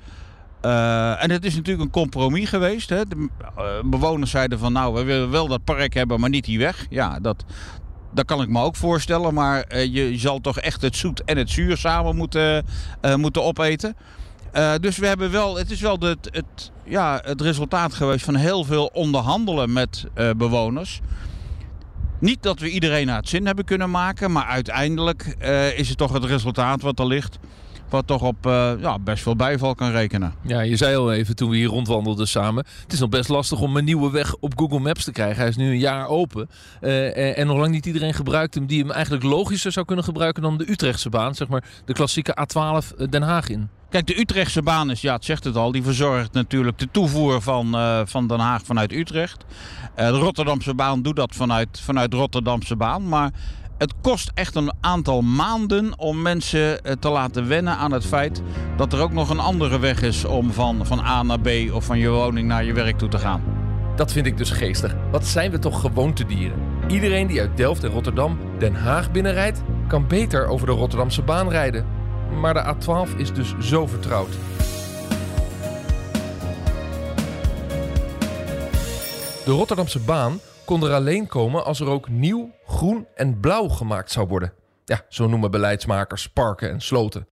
eh, 0.62 1.22
en 1.22 1.30
het 1.30 1.44
is 1.44 1.54
natuurlijk 1.54 1.84
een 1.84 1.90
compromis 1.90 2.48
geweest. 2.48 2.88
Hè? 2.88 3.04
De 3.04 3.28
eh, 3.56 3.64
bewoners 3.84 4.30
zeiden 4.30 4.58
van 4.58 4.72
nou, 4.72 4.94
we 4.94 5.02
willen 5.02 5.30
wel 5.30 5.48
dat 5.48 5.64
park 5.64 5.94
hebben, 5.94 6.20
maar 6.20 6.30
niet 6.30 6.44
die 6.44 6.58
weg. 6.58 6.86
Ja, 6.90 7.20
dat, 7.20 7.44
dat 8.14 8.24
kan 8.24 8.42
ik 8.42 8.48
me 8.48 8.60
ook 8.60 8.76
voorstellen. 8.76 9.34
Maar 9.34 9.62
eh, 9.62 9.94
je 9.94 10.18
zal 10.18 10.40
toch 10.40 10.58
echt 10.58 10.82
het 10.82 10.96
zoet 10.96 11.24
en 11.24 11.36
het 11.36 11.50
zuur 11.50 11.76
samen 11.76 12.16
moeten, 12.16 12.64
moeten 13.16 13.42
opeten. 13.42 13.96
Dus 14.80 14.96
we 14.96 15.06
hebben 15.06 15.30
wel, 15.30 15.56
het 15.56 15.70
is 15.70 15.80
wel 15.80 15.98
het, 16.00 16.72
ja, 16.84 17.20
het 17.24 17.40
resultaat 17.40 17.94
geweest 17.94 18.24
van 18.24 18.34
heel 18.34 18.64
veel 18.64 18.86
onderhandelen 18.86 19.72
met 19.72 20.06
bewoners. 20.36 21.00
Niet 22.18 22.42
dat 22.42 22.58
we 22.58 22.70
iedereen 22.70 23.06
naar 23.06 23.16
het 23.16 23.28
zin 23.28 23.46
hebben 23.46 23.64
kunnen 23.64 23.90
maken, 23.90 24.32
maar 24.32 24.44
uiteindelijk 24.44 25.36
is 25.76 25.88
het 25.88 25.98
toch 25.98 26.12
het 26.12 26.24
resultaat 26.24 26.82
wat 26.82 26.98
er 26.98 27.06
ligt. 27.06 27.38
Wat 27.92 28.06
toch 28.06 28.22
op 28.22 28.46
eh, 28.46 28.72
ja, 28.80 28.98
best 28.98 29.22
veel 29.22 29.36
bijval 29.36 29.74
kan 29.74 29.90
rekenen. 29.90 30.34
Ja, 30.42 30.60
je 30.60 30.76
zei 30.76 30.96
al 30.96 31.12
even 31.12 31.36
toen 31.36 31.50
we 31.50 31.56
hier 31.56 31.68
rondwandelden 31.68 32.28
samen. 32.28 32.64
Het 32.82 32.92
is 32.92 33.00
nog 33.00 33.08
best 33.08 33.28
lastig 33.28 33.60
om 33.60 33.76
een 33.76 33.84
nieuwe 33.84 34.10
weg 34.10 34.34
op 34.40 34.58
Google 34.58 34.78
Maps 34.78 35.04
te 35.04 35.12
krijgen. 35.12 35.36
Hij 35.36 35.48
is 35.48 35.56
nu 35.56 35.70
een 35.70 35.78
jaar 35.78 36.08
open. 36.08 36.48
Eh, 36.80 37.16
en, 37.16 37.36
en 37.36 37.46
nog 37.46 37.56
lang 37.56 37.72
niet 37.72 37.86
iedereen 37.86 38.14
gebruikt 38.14 38.54
hem 38.54 38.66
die 38.66 38.80
hem 38.80 38.90
eigenlijk 38.90 39.24
logischer 39.24 39.72
zou 39.72 39.86
kunnen 39.86 40.04
gebruiken 40.04 40.42
dan 40.42 40.58
de 40.58 40.70
Utrechtse 40.70 41.08
baan. 41.08 41.34
Zeg 41.34 41.48
maar 41.48 41.64
de 41.84 41.92
klassieke 41.92 42.36
A12 42.40 43.08
Den 43.08 43.22
Haag 43.22 43.48
in. 43.48 43.68
Kijk, 43.92 44.06
de 44.06 44.20
Utrechtse 44.20 44.62
baan 44.62 44.90
is, 44.90 45.00
ja, 45.00 45.14
het 45.14 45.24
zegt 45.24 45.44
het 45.44 45.56
al, 45.56 45.72
die 45.72 45.82
verzorgt 45.82 46.32
natuurlijk 46.32 46.78
de 46.78 46.88
toevoer 46.90 47.42
van, 47.42 47.74
eh, 47.74 48.00
van 48.04 48.26
Den 48.26 48.38
Haag 48.38 48.62
vanuit 48.64 48.92
Utrecht. 48.92 49.44
Eh, 49.94 50.06
de 50.06 50.18
Rotterdamse 50.18 50.74
baan 50.74 51.02
doet 51.02 51.16
dat 51.16 51.34
vanuit, 51.34 51.80
vanuit 51.80 52.14
Rotterdamse 52.14 52.76
baan. 52.76 53.08
Maar 53.08 53.30
het 53.82 53.94
kost 54.00 54.30
echt 54.34 54.54
een 54.54 54.72
aantal 54.80 55.22
maanden 55.22 55.98
om 55.98 56.22
mensen 56.22 56.84
eh, 56.84 56.92
te 57.00 57.08
laten 57.08 57.48
wennen 57.48 57.76
aan 57.76 57.92
het 57.92 58.06
feit 58.06 58.42
dat 58.76 58.92
er 58.92 59.00
ook 59.00 59.12
nog 59.12 59.30
een 59.30 59.38
andere 59.38 59.78
weg 59.78 60.02
is 60.02 60.24
om 60.24 60.52
van, 60.52 60.86
van 60.86 61.00
A 61.00 61.22
naar 61.22 61.40
B 61.40 61.48
of 61.72 61.84
van 61.84 61.98
je 61.98 62.08
woning 62.08 62.48
naar 62.48 62.64
je 62.64 62.72
werk 62.72 62.98
toe 62.98 63.08
te 63.08 63.18
gaan. 63.18 63.42
Dat 63.96 64.12
vind 64.12 64.26
ik 64.26 64.36
dus 64.36 64.50
geestig. 64.50 64.96
Wat 65.10 65.26
zijn 65.26 65.50
we 65.50 65.58
toch 65.58 65.80
gewoontedieren? 65.80 66.58
Iedereen 66.88 67.26
die 67.26 67.40
uit 67.40 67.56
Delft 67.56 67.84
en 67.84 67.90
Rotterdam 67.90 68.38
Den 68.58 68.74
Haag 68.74 69.10
binnenrijdt, 69.10 69.62
kan 69.88 70.06
beter 70.06 70.46
over 70.46 70.66
de 70.66 70.72
Rotterdamse 70.72 71.22
baan 71.22 71.48
rijden. 71.48 71.86
Maar 72.40 72.54
de 72.54 72.74
A12 72.74 73.16
is 73.16 73.32
dus 73.32 73.54
zo 73.60 73.86
vertrouwd. 73.86 74.32
De 79.44 79.50
Rotterdamse 79.50 80.00
baan 80.00 80.40
kon 80.64 80.84
er 80.84 80.92
alleen 80.92 81.26
komen 81.26 81.64
als 81.64 81.80
er 81.80 81.86
ook 81.86 82.08
nieuw, 82.08 82.50
groen 82.66 83.06
en 83.14 83.40
blauw 83.40 83.68
gemaakt 83.68 84.10
zou 84.10 84.28
worden. 84.28 84.52
Ja, 84.84 85.04
zo 85.08 85.26
noemen 85.26 85.50
beleidsmakers 85.50 86.28
parken 86.28 86.70
en 86.70 86.80
sloten. 86.80 87.26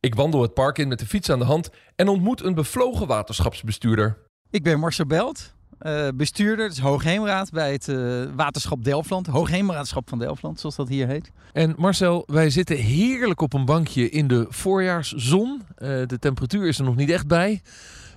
Ik 0.00 0.14
wandel 0.14 0.42
het 0.42 0.54
park 0.54 0.78
in 0.78 0.88
met 0.88 0.98
de 0.98 1.06
fiets 1.06 1.30
aan 1.30 1.38
de 1.38 1.44
hand 1.44 1.70
en 1.96 2.08
ontmoet 2.08 2.42
een 2.42 2.54
bevlogen 2.54 3.06
waterschapsbestuurder. 3.06 4.18
Ik 4.50 4.62
ben 4.62 4.78
Marcel 4.78 5.06
Belt, 5.06 5.54
eh, 5.78 6.08
bestuurder, 6.14 6.68
dus 6.68 6.78
hoogheemraad 6.78 7.50
bij 7.50 7.72
het 7.72 7.88
eh, 7.88 8.22
waterschap 8.36 8.84
Delftland. 8.84 9.26
Hoogheemraadschap 9.26 10.08
van 10.08 10.18
Delftland, 10.18 10.60
zoals 10.60 10.76
dat 10.76 10.88
hier 10.88 11.06
heet. 11.06 11.32
En 11.52 11.74
Marcel, 11.78 12.22
wij 12.26 12.50
zitten 12.50 12.76
heerlijk 12.76 13.40
op 13.40 13.52
een 13.52 13.64
bankje 13.64 14.10
in 14.10 14.28
de 14.28 14.46
voorjaarszon. 14.48 15.62
Eh, 15.76 15.88
de 16.06 16.18
temperatuur 16.18 16.68
is 16.68 16.78
er 16.78 16.84
nog 16.84 16.96
niet 16.96 17.10
echt 17.10 17.26
bij. 17.26 17.62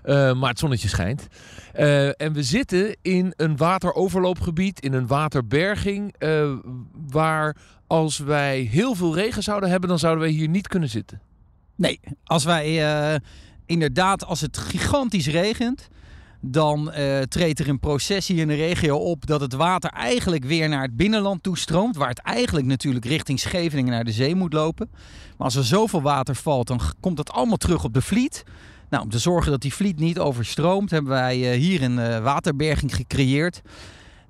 Maar 0.07 0.49
het 0.49 0.59
zonnetje 0.59 0.87
schijnt. 0.87 1.27
Eh, 1.77 2.21
en 2.21 2.33
we 2.33 2.43
zitten 2.43 2.97
in 3.01 3.33
een 3.35 3.57
wateroverloopgebied, 3.57 4.79
in 4.79 4.93
een 4.93 5.07
waterberging, 5.07 6.15
eh, 6.17 6.51
waar 7.09 7.55
als 7.87 8.17
wij 8.17 8.59
heel 8.59 8.95
veel 8.95 9.15
regen 9.15 9.43
zouden 9.43 9.69
hebben, 9.69 9.89
dan 9.89 9.99
zouden 9.99 10.23
wij 10.23 10.31
hier 10.31 10.47
niet 10.47 10.67
kunnen 10.67 10.89
zitten. 10.89 11.21
Nee, 11.75 11.99
als 12.23 12.43
wij 12.43 12.85
eh, 12.85 13.19
inderdaad, 13.65 14.25
als 14.25 14.41
het 14.41 14.57
gigantisch 14.57 15.27
regent, 15.27 15.87
dan 16.41 16.91
treedt 17.29 17.59
er 17.59 17.69
een 17.69 17.79
proces 17.79 18.27
hier 18.27 18.39
in 18.39 18.47
de 18.47 18.55
regio 18.55 18.97
op 18.97 19.25
dat 19.25 19.41
het 19.41 19.53
water 19.53 19.89
eigenlijk 19.89 20.45
weer 20.45 20.69
naar 20.69 20.81
het 20.81 20.97
binnenland 20.97 21.43
toestroomt. 21.43 21.95
Waar 21.95 22.09
het 22.09 22.21
eigenlijk 22.21 22.65
natuurlijk 22.65 23.05
richting 23.05 23.39
Scheveningen 23.39 23.91
naar 23.91 24.03
de 24.03 24.11
zee 24.11 24.35
moet 24.35 24.53
lopen. 24.53 24.89
Maar 24.91 25.45
als 25.45 25.55
er 25.55 25.65
zoveel 25.65 26.01
water 26.01 26.35
valt, 26.35 26.67
dan 26.67 26.79
komt 26.99 27.17
dat 27.17 27.31
allemaal 27.31 27.57
terug 27.57 27.83
op 27.83 27.93
de 27.93 28.01
Vliet. 28.01 28.43
Nou, 28.89 29.03
om 29.03 29.09
te 29.09 29.19
zorgen 29.19 29.51
dat 29.51 29.61
die 29.61 29.73
Vliet 29.73 29.99
niet 29.99 30.19
overstroomt, 30.19 30.91
hebben 30.91 31.11
wij 31.11 31.51
eh, 31.51 31.59
hier 31.59 31.83
een 31.83 31.99
eh, 31.99 32.19
waterberging 32.23 32.95
gecreëerd. 32.95 33.61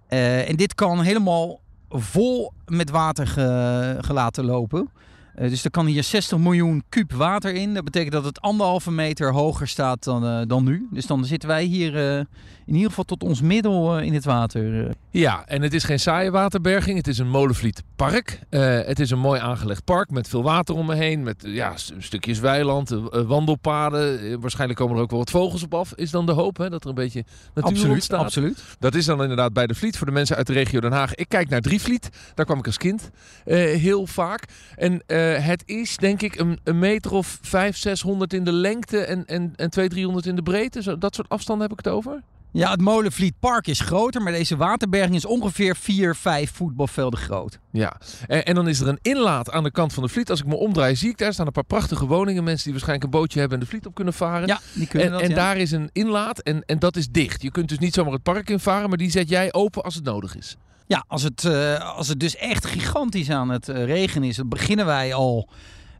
Eh, 0.08 0.50
en 0.50 0.56
dit 0.56 0.76
kan 0.76 1.02
helemaal 1.02 1.60
vol 1.90 2.54
met 2.66 2.90
water 2.90 3.28
ge- 3.28 3.98
gelaten 4.02 4.46
lopen. 4.46 4.90
Dus 5.36 5.64
er 5.64 5.72
kan 5.72 5.86
hier 5.86 6.04
60 6.04 6.38
miljoen 6.38 6.84
kuub 6.90 7.12
water 7.14 7.54
in. 7.54 7.74
Dat 7.74 7.84
betekent 7.84 8.12
dat 8.14 8.26
het 8.26 8.42
anderhalve 8.42 8.92
meter 8.92 9.32
hoger 9.34 9.68
staat 9.68 10.04
dan, 10.04 10.48
dan 10.48 10.64
nu. 10.64 10.88
Dus 10.92 11.06
dan 11.06 11.26
zitten 11.26 11.50
wij 11.50 11.64
hier 11.64 12.26
in 12.68 12.74
ieder 12.74 12.90
geval 12.90 13.04
tot 13.04 13.24
ons 13.24 13.42
middel 13.42 13.98
eh, 13.98 14.06
in 14.06 14.14
het 14.14 14.26
water. 14.26 14.86
eh. 14.88 14.92
Ja, 15.12 15.44
en 15.46 15.62
het 15.62 15.74
is 15.74 15.84
geen 15.84 16.00
saaie 16.00 16.32
waterberging. 16.32 16.98
Het 16.98 17.08
is 17.08 17.18
een 17.18 17.30
molenvliet 17.30 17.84
park. 17.96 18.40
Eh, 18.50 18.80
het 18.80 19.00
is 19.00 19.10
een 19.12 19.20
mooi 19.20 19.40
aangelegd 19.40 19.84
park 19.84 20.10
met 20.10 20.28
veel 20.28 20.44
water 20.44 20.76
om 20.76 20.86
me 20.86 20.96
heen. 20.96 21.24
Met 21.24 21.36
ja, 21.46 21.74
stukjes 21.98 22.40
weiland, 22.40 22.90
wandelpaden. 23.12 24.40
Waarschijnlijk 24.40 24.80
komen 24.80 24.96
er 24.96 25.02
ook 25.02 25.10
wel 25.10 25.20
wat 25.20 25.30
vogels 25.30 25.64
op 25.64 25.74
af. 25.74 25.94
Is 25.96 26.12
dan 26.12 26.26
de 26.26 26.32
hoop 26.32 26.58
hè, 26.58 26.70
dat 26.70 26.84
er 26.84 26.90
een 26.90 26.96
beetje 26.96 27.24
natuur 27.54 27.72
absoluut, 27.72 27.94
ontstaat. 27.94 28.20
absoluut. 28.20 28.64
Dat 28.80 28.96
is 28.96 29.06
dan 29.06 29.22
inderdaad 29.22 29.54
bij 29.54 29.68
de 29.68 29.76
Vliet 29.76 29.98
voor 29.98 30.08
de 30.08 30.14
mensen 30.14 30.36
uit 30.36 30.48
de 30.48 30.54
regio 30.54 30.80
Den 30.80 30.92
Haag. 30.92 31.16
Ik 31.16 31.30
kijk 31.30 31.50
naar 31.50 31.62
Drievliet. 31.62 32.10
Daar 32.36 32.46
kwam 32.46 32.58
ik 32.60 32.66
als 32.66 32.78
kind 32.78 33.10
heel 33.46 34.08
vaak. 34.08 34.44
En 34.76 35.02
het 35.42 35.64
is 35.66 35.98
denk 35.98 36.22
ik 36.22 36.36
een, 36.40 36.60
een 36.64 36.80
meter 36.80 37.12
of 37.14 37.40
500, 37.42 37.78
600 37.78 38.34
in 38.34 38.44
de 38.44 38.52
lengte 38.52 39.00
en, 39.00 39.26
en, 39.26 39.54
en 39.56 39.70
200, 39.70 39.90
300 39.90 40.26
in 40.26 40.36
de 40.36 40.42
breedte. 40.42 40.82
Zo, 40.82 40.98
dat 40.98 41.16
soort 41.16 41.30
afstanden 41.30 41.70
heb 41.70 41.80
ik 41.80 41.86
het 41.86 41.94
over. 41.94 42.22
Ja, 42.52 42.72
het 42.72 42.82
Molenvliet 42.82 43.40
Park 43.40 43.68
is 43.68 43.80
groter, 43.80 44.22
maar 44.22 44.32
deze 44.32 44.58
waterberging 44.58 45.16
is 45.16 45.26
ongeveer 45.26 45.76
4, 45.76 46.16
5 46.16 46.52
voetbalvelden 46.52 47.20
groot. 47.20 47.60
Ja, 47.72 47.98
en, 48.28 48.46
en 48.46 48.56
dan 48.56 48.68
is 48.68 48.80
er 48.80 48.88
een 48.88 49.00
inlaat 49.02 49.52
aan 49.52 49.64
de 49.64 49.72
kant 49.72 49.94
van 49.94 50.04
de 50.04 50.10
Vliet. 50.10 50.30
Als 50.30 50.40
ik 50.40 50.46
me 50.46 50.56
omdraai, 50.56 50.96
zie 50.96 51.10
ik 51.10 51.18
daar 51.18 51.34
staan 51.34 51.46
een 51.46 51.52
paar 51.52 51.64
prachtige 51.64 52.06
woningen. 52.06 52.44
Mensen 52.44 52.64
die 52.64 52.74
waarschijnlijk 52.74 53.14
een 53.14 53.20
bootje 53.20 53.40
hebben 53.40 53.58
en 53.58 53.64
de 53.64 53.70
Vliet 53.70 53.86
op 53.86 53.96
kunnen 53.96 54.14
varen. 54.14 54.48
Ja, 54.48 54.60
die 54.74 54.88
kunnen 54.88 55.08
en 55.08 55.14
dat. 55.14 55.22
en 55.22 55.30
ja. 55.30 55.36
daar 55.36 55.58
is 55.58 55.72
een 55.72 55.90
inlaat 55.92 56.40
en, 56.40 56.64
en 56.66 56.80
dat 56.80 56.96
is 56.96 57.10
dicht. 57.10 57.42
Je 57.42 57.52
kunt 57.52 57.70
dus 57.70 57.80
niet 57.80 57.94
zomaar 57.94 58.14
het 58.14 58.24
park 58.24 58.50
invaren, 58.50 58.90
maar 58.90 58.98
die 58.98 59.12
zet 59.12 59.30
jij 59.30 59.54
open 59.54 59.84
als 59.84 59.96
het 59.96 60.04
nodig 60.04 60.38
is. 60.38 60.58
Ja, 60.88 61.04
als 61.08 61.24
het, 61.24 61.46
eh, 61.46 61.96
als 61.96 62.08
het 62.08 62.20
dus 62.20 62.36
echt 62.36 62.66
gigantisch 62.66 63.30
aan 63.30 63.50
het 63.50 63.70
eh, 63.70 63.86
regenen 63.86 64.28
is, 64.28 64.36
dan 64.36 64.50
beginnen 64.50 64.86
wij 64.86 65.14
al 65.14 65.50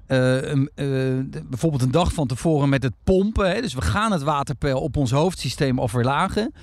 eh, 0.08 0.52
eh, 0.52 1.26
bijvoorbeeld 1.46 1.82
een 1.82 1.92
dag 1.92 2.14
van 2.14 2.28
tevoren 2.28 2.70
met 2.70 2.84
het 2.84 2.94
pompen. 3.04 3.52
Hè. 3.52 3.62
Dus 3.62 3.74
we 3.74 3.82
gaan 3.82 4.12
het 4.12 4.24
waterpeil 4.24 4.82
op 4.82 4.98
ons 4.98 5.12
hoofdsysteem 5.12 5.80
al 5.80 5.88
verlagen. 5.88 6.54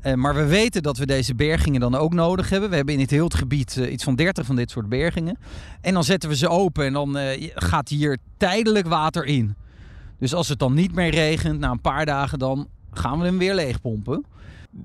Eh, 0.00 0.14
maar 0.14 0.34
we 0.34 0.46
weten 0.46 0.82
dat 0.82 0.98
we 0.98 1.06
deze 1.06 1.34
bergingen 1.34 1.80
dan 1.80 1.94
ook 1.94 2.14
nodig 2.14 2.48
hebben. 2.48 2.70
We 2.70 2.76
hebben 2.76 2.94
in 2.94 3.00
het 3.00 3.10
heel 3.10 3.24
het 3.24 3.34
gebied 3.34 3.76
iets 3.76 4.04
van 4.04 4.14
30 4.14 4.46
van 4.46 4.56
dit 4.56 4.70
soort 4.70 4.88
bergingen. 4.88 5.38
En 5.80 5.94
dan 5.94 6.04
zetten 6.04 6.28
we 6.28 6.36
ze 6.36 6.48
open 6.48 6.84
en 6.84 6.92
dan 6.92 7.16
gaat 7.54 7.88
hier 7.88 8.18
tijdelijk 8.36 8.86
water 8.86 9.24
in. 9.24 9.54
Dus 10.18 10.34
als 10.34 10.48
het 10.48 10.58
dan 10.58 10.74
niet 10.74 10.94
meer 10.94 11.10
regent, 11.10 11.58
na 11.58 11.70
een 11.70 11.80
paar 11.80 12.06
dagen, 12.06 12.38
dan 12.38 12.68
gaan 12.92 13.18
we 13.18 13.24
hem 13.24 13.38
weer 13.38 13.54
leegpompen. 13.54 14.24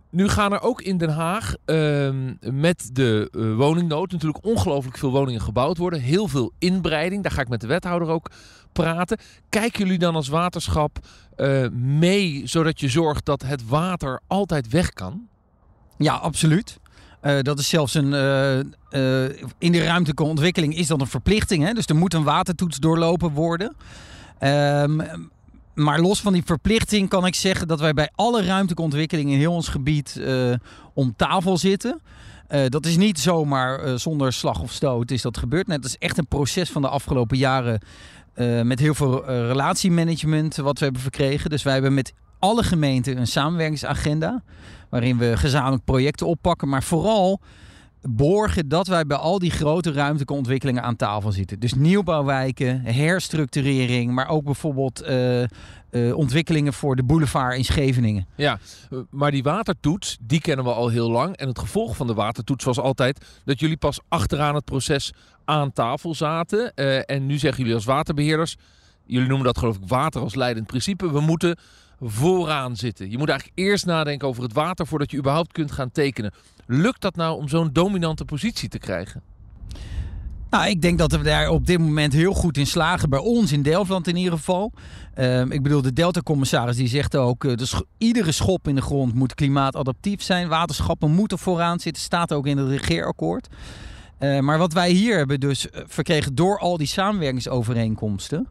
Nu 0.09 0.27
gaan 0.27 0.53
er 0.53 0.61
ook 0.61 0.81
in 0.81 0.97
Den 0.97 1.09
Haag 1.09 1.55
ehm, 1.65 2.33
met 2.39 2.89
de 2.93 3.29
eh, 3.31 3.55
woningnood 3.55 4.11
natuurlijk 4.11 4.45
ongelooflijk 4.45 4.97
veel 4.97 5.11
woningen 5.11 5.41
gebouwd 5.41 5.77
worden. 5.77 5.99
Heel 5.99 6.27
veel 6.27 6.51
inbreiding. 6.59 7.23
Daar 7.23 7.31
ga 7.31 7.41
ik 7.41 7.49
met 7.49 7.61
de 7.61 7.67
wethouder 7.67 8.07
ook 8.07 8.31
praten. 8.71 9.17
Kijken 9.49 9.79
jullie 9.83 9.99
dan 9.99 10.15
als 10.15 10.27
waterschap 10.27 10.99
eh, 11.35 11.67
mee 11.69 12.41
zodat 12.45 12.79
je 12.79 12.87
zorgt 12.87 13.25
dat 13.25 13.41
het 13.41 13.67
water 13.67 14.21
altijd 14.27 14.67
weg 14.67 14.93
kan? 14.93 15.27
Ja, 15.97 16.13
absoluut. 16.13 16.79
Eh, 17.21 17.39
dat 17.39 17.59
is 17.59 17.69
zelfs 17.69 17.93
een. 17.93 18.13
in 19.57 19.71
de 19.71 19.83
ruimtelijke 19.83 20.23
ontwikkeling 20.23 20.75
is 20.75 20.87
dat 20.87 21.01
een 21.01 21.07
verplichting. 21.07 21.63
Hè? 21.63 21.73
Dus 21.73 21.85
er 21.85 21.95
moet 21.95 22.13
een 22.13 22.23
watertoets 22.23 22.77
doorlopen 22.77 23.31
worden. 23.31 23.75
Ehm, 24.39 25.01
maar 25.77 25.99
los 25.99 26.21
van 26.21 26.33
die 26.33 26.41
verplichting 26.45 27.09
kan 27.09 27.25
ik 27.25 27.35
zeggen 27.35 27.67
dat 27.67 27.79
wij 27.79 27.93
bij 27.93 28.09
alle 28.15 28.43
ruimtelijke 28.43 28.81
ontwikkelingen 28.81 29.33
in 29.33 29.39
heel 29.39 29.53
ons 29.53 29.67
gebied 29.67 30.17
eh, 30.17 30.53
om 30.93 31.13
tafel 31.15 31.57
zitten. 31.57 32.01
Eh, 32.47 32.65
dat 32.69 32.85
is 32.85 32.97
niet 32.97 33.19
zomaar 33.19 33.79
eh, 33.79 33.95
zonder 33.95 34.33
slag 34.33 34.61
of 34.61 34.71
stoot 34.71 35.11
is 35.11 35.21
dat 35.21 35.37
gebeurd. 35.37 35.67
Nee, 35.67 35.79
dat 35.79 35.89
is 35.89 35.97
echt 35.97 36.17
een 36.17 36.27
proces 36.27 36.69
van 36.69 36.81
de 36.81 36.87
afgelopen 36.87 37.37
jaren 37.37 37.81
met 38.63 38.79
heel 38.79 38.93
veel 38.93 39.25
relatiemanagement 39.25 40.55
wat 40.55 40.77
we 40.77 40.83
hebben 40.83 41.01
verkregen. 41.01 41.49
Dus 41.49 41.63
wij 41.63 41.73
hebben 41.73 41.93
met 41.93 42.13
alle 42.39 42.63
gemeenten 42.63 43.17
een 43.17 43.27
samenwerkingsagenda 43.27 44.43
waarin 44.89 45.17
we 45.17 45.37
gezamenlijk 45.37 45.83
projecten 45.83 46.27
oppakken, 46.27 46.69
maar 46.69 46.83
vooral 46.83 47.41
borgen 48.07 48.67
dat 48.67 48.87
wij 48.87 49.05
bij 49.05 49.17
al 49.17 49.39
die 49.39 49.51
grote 49.51 49.91
ruimtelijke 49.91 50.33
ontwikkelingen 50.33 50.83
aan 50.83 50.95
tafel 50.95 51.31
zitten. 51.31 51.59
Dus 51.59 51.73
nieuwbouwwijken, 51.73 52.81
herstructurering, 52.81 54.11
maar 54.11 54.29
ook 54.29 54.43
bijvoorbeeld 54.43 55.01
eh, 55.01 55.43
eh, 55.43 55.49
ontwikkelingen 56.13 56.73
voor 56.73 56.95
de 56.95 57.03
boulevard 57.03 57.57
in 57.57 57.65
Scheveningen. 57.65 58.27
Ja, 58.35 58.59
eh, 58.89 58.99
maar 59.09 59.31
die 59.31 59.43
watertoets, 59.43 60.17
die 60.21 60.41
kennen 60.41 60.65
we 60.65 60.71
al 60.71 60.89
heel 60.89 61.11
lang. 61.11 61.35
En 61.35 61.47
het 61.47 61.59
gevolg 61.59 61.95
van 61.95 62.07
de 62.07 62.13
watertoets 62.13 62.63
was 62.65 62.79
altijd 62.79 63.25
dat 63.45 63.59
jullie 63.59 63.77
pas 63.77 63.99
achteraan 64.07 64.55
het 64.55 64.65
proces 64.65 65.13
aan 65.45 65.73
tafel 65.73 66.15
zaten. 66.15 66.73
En 67.05 67.25
nu 67.25 67.37
zeggen 67.37 67.59
jullie 67.59 67.75
als 67.75 67.85
waterbeheerders, 67.85 68.55
jullie 69.05 69.27
noemen 69.27 69.45
dat 69.45 69.57
geloof 69.57 69.75
ik 69.75 69.87
water 69.87 70.21
als 70.21 70.35
leidend 70.35 70.67
principe. 70.67 71.11
We 71.11 71.19
moeten 71.19 71.57
vooraan 72.01 72.75
zitten. 72.75 73.11
Je 73.11 73.17
moet 73.17 73.29
eigenlijk 73.29 73.59
eerst 73.59 73.85
nadenken 73.85 74.27
over 74.27 74.43
het 74.43 74.53
water 74.53 74.87
voordat 74.87 75.11
je 75.11 75.17
überhaupt 75.17 75.51
kunt 75.51 75.71
gaan 75.71 75.91
tekenen. 75.91 76.33
Lukt 76.65 77.01
dat 77.01 77.15
nou 77.15 77.37
om 77.37 77.47
zo'n 77.47 77.69
dominante 77.73 78.25
positie 78.25 78.69
te 78.69 78.79
krijgen? 78.79 79.21
Nou, 80.49 80.69
ik 80.69 80.81
denk 80.81 80.97
dat 80.97 81.11
we 81.11 81.21
daar 81.21 81.49
op 81.49 81.65
dit 81.65 81.79
moment 81.79 82.13
heel 82.13 82.33
goed 82.33 82.57
in 82.57 82.67
slagen. 82.67 83.09
Bij 83.09 83.19
ons 83.19 83.51
in 83.51 83.61
Delftland 83.61 84.07
in 84.07 84.15
ieder 84.15 84.33
geval. 84.33 84.71
Ehm, 85.13 85.51
ik 85.51 85.63
bedoel, 85.63 85.81
de 85.81 85.93
Delta-commissaris 85.93 86.75
die 86.75 86.87
zegt 86.87 87.15
ook... 87.15 87.45
sch- 87.55 87.81
iedere 87.97 88.31
schop 88.31 88.67
in 88.67 88.75
de 88.75 88.81
grond 88.81 89.13
moet 89.13 89.35
klimaatadaptief 89.35 90.21
zijn. 90.21 90.47
Waterschappen 90.47 91.11
moeten 91.11 91.37
vooraan 91.37 91.79
zitten. 91.79 92.03
Staat 92.03 92.33
ook 92.33 92.47
in 92.47 92.57
het 92.57 92.69
regeerakkoord. 92.69 93.47
Eh, 94.17 94.39
maar 94.39 94.57
wat 94.57 94.73
wij 94.73 94.91
hier 94.91 95.17
hebben 95.17 95.39
dus 95.39 95.69
eh, 95.69 95.81
verkregen 95.87 96.35
door 96.35 96.59
al 96.59 96.77
die 96.77 96.87
samenwerkingsovereenkomsten... 96.87 98.47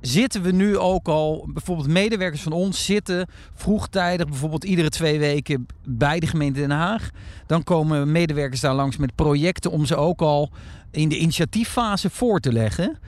Zitten 0.00 0.42
we 0.42 0.52
nu 0.52 0.78
ook 0.78 1.08
al, 1.08 1.48
bijvoorbeeld 1.52 1.88
medewerkers 1.88 2.42
van 2.42 2.52
ons 2.52 2.84
zitten 2.84 3.28
vroegtijdig, 3.54 4.28
bijvoorbeeld 4.28 4.64
iedere 4.64 4.88
twee 4.88 5.18
weken 5.18 5.66
bij 5.84 6.20
de 6.20 6.26
gemeente 6.26 6.60
Den 6.60 6.70
Haag. 6.70 7.10
Dan 7.46 7.64
komen 7.64 8.12
medewerkers 8.12 8.60
daar 8.60 8.74
langs 8.74 8.96
met 8.96 9.14
projecten 9.14 9.70
om 9.70 9.84
ze 9.86 9.96
ook 9.96 10.20
al 10.20 10.50
in 10.90 11.08
de 11.08 11.18
initiatieffase 11.18 12.10
voor 12.10 12.40
te 12.40 12.52
leggen. 12.52 12.98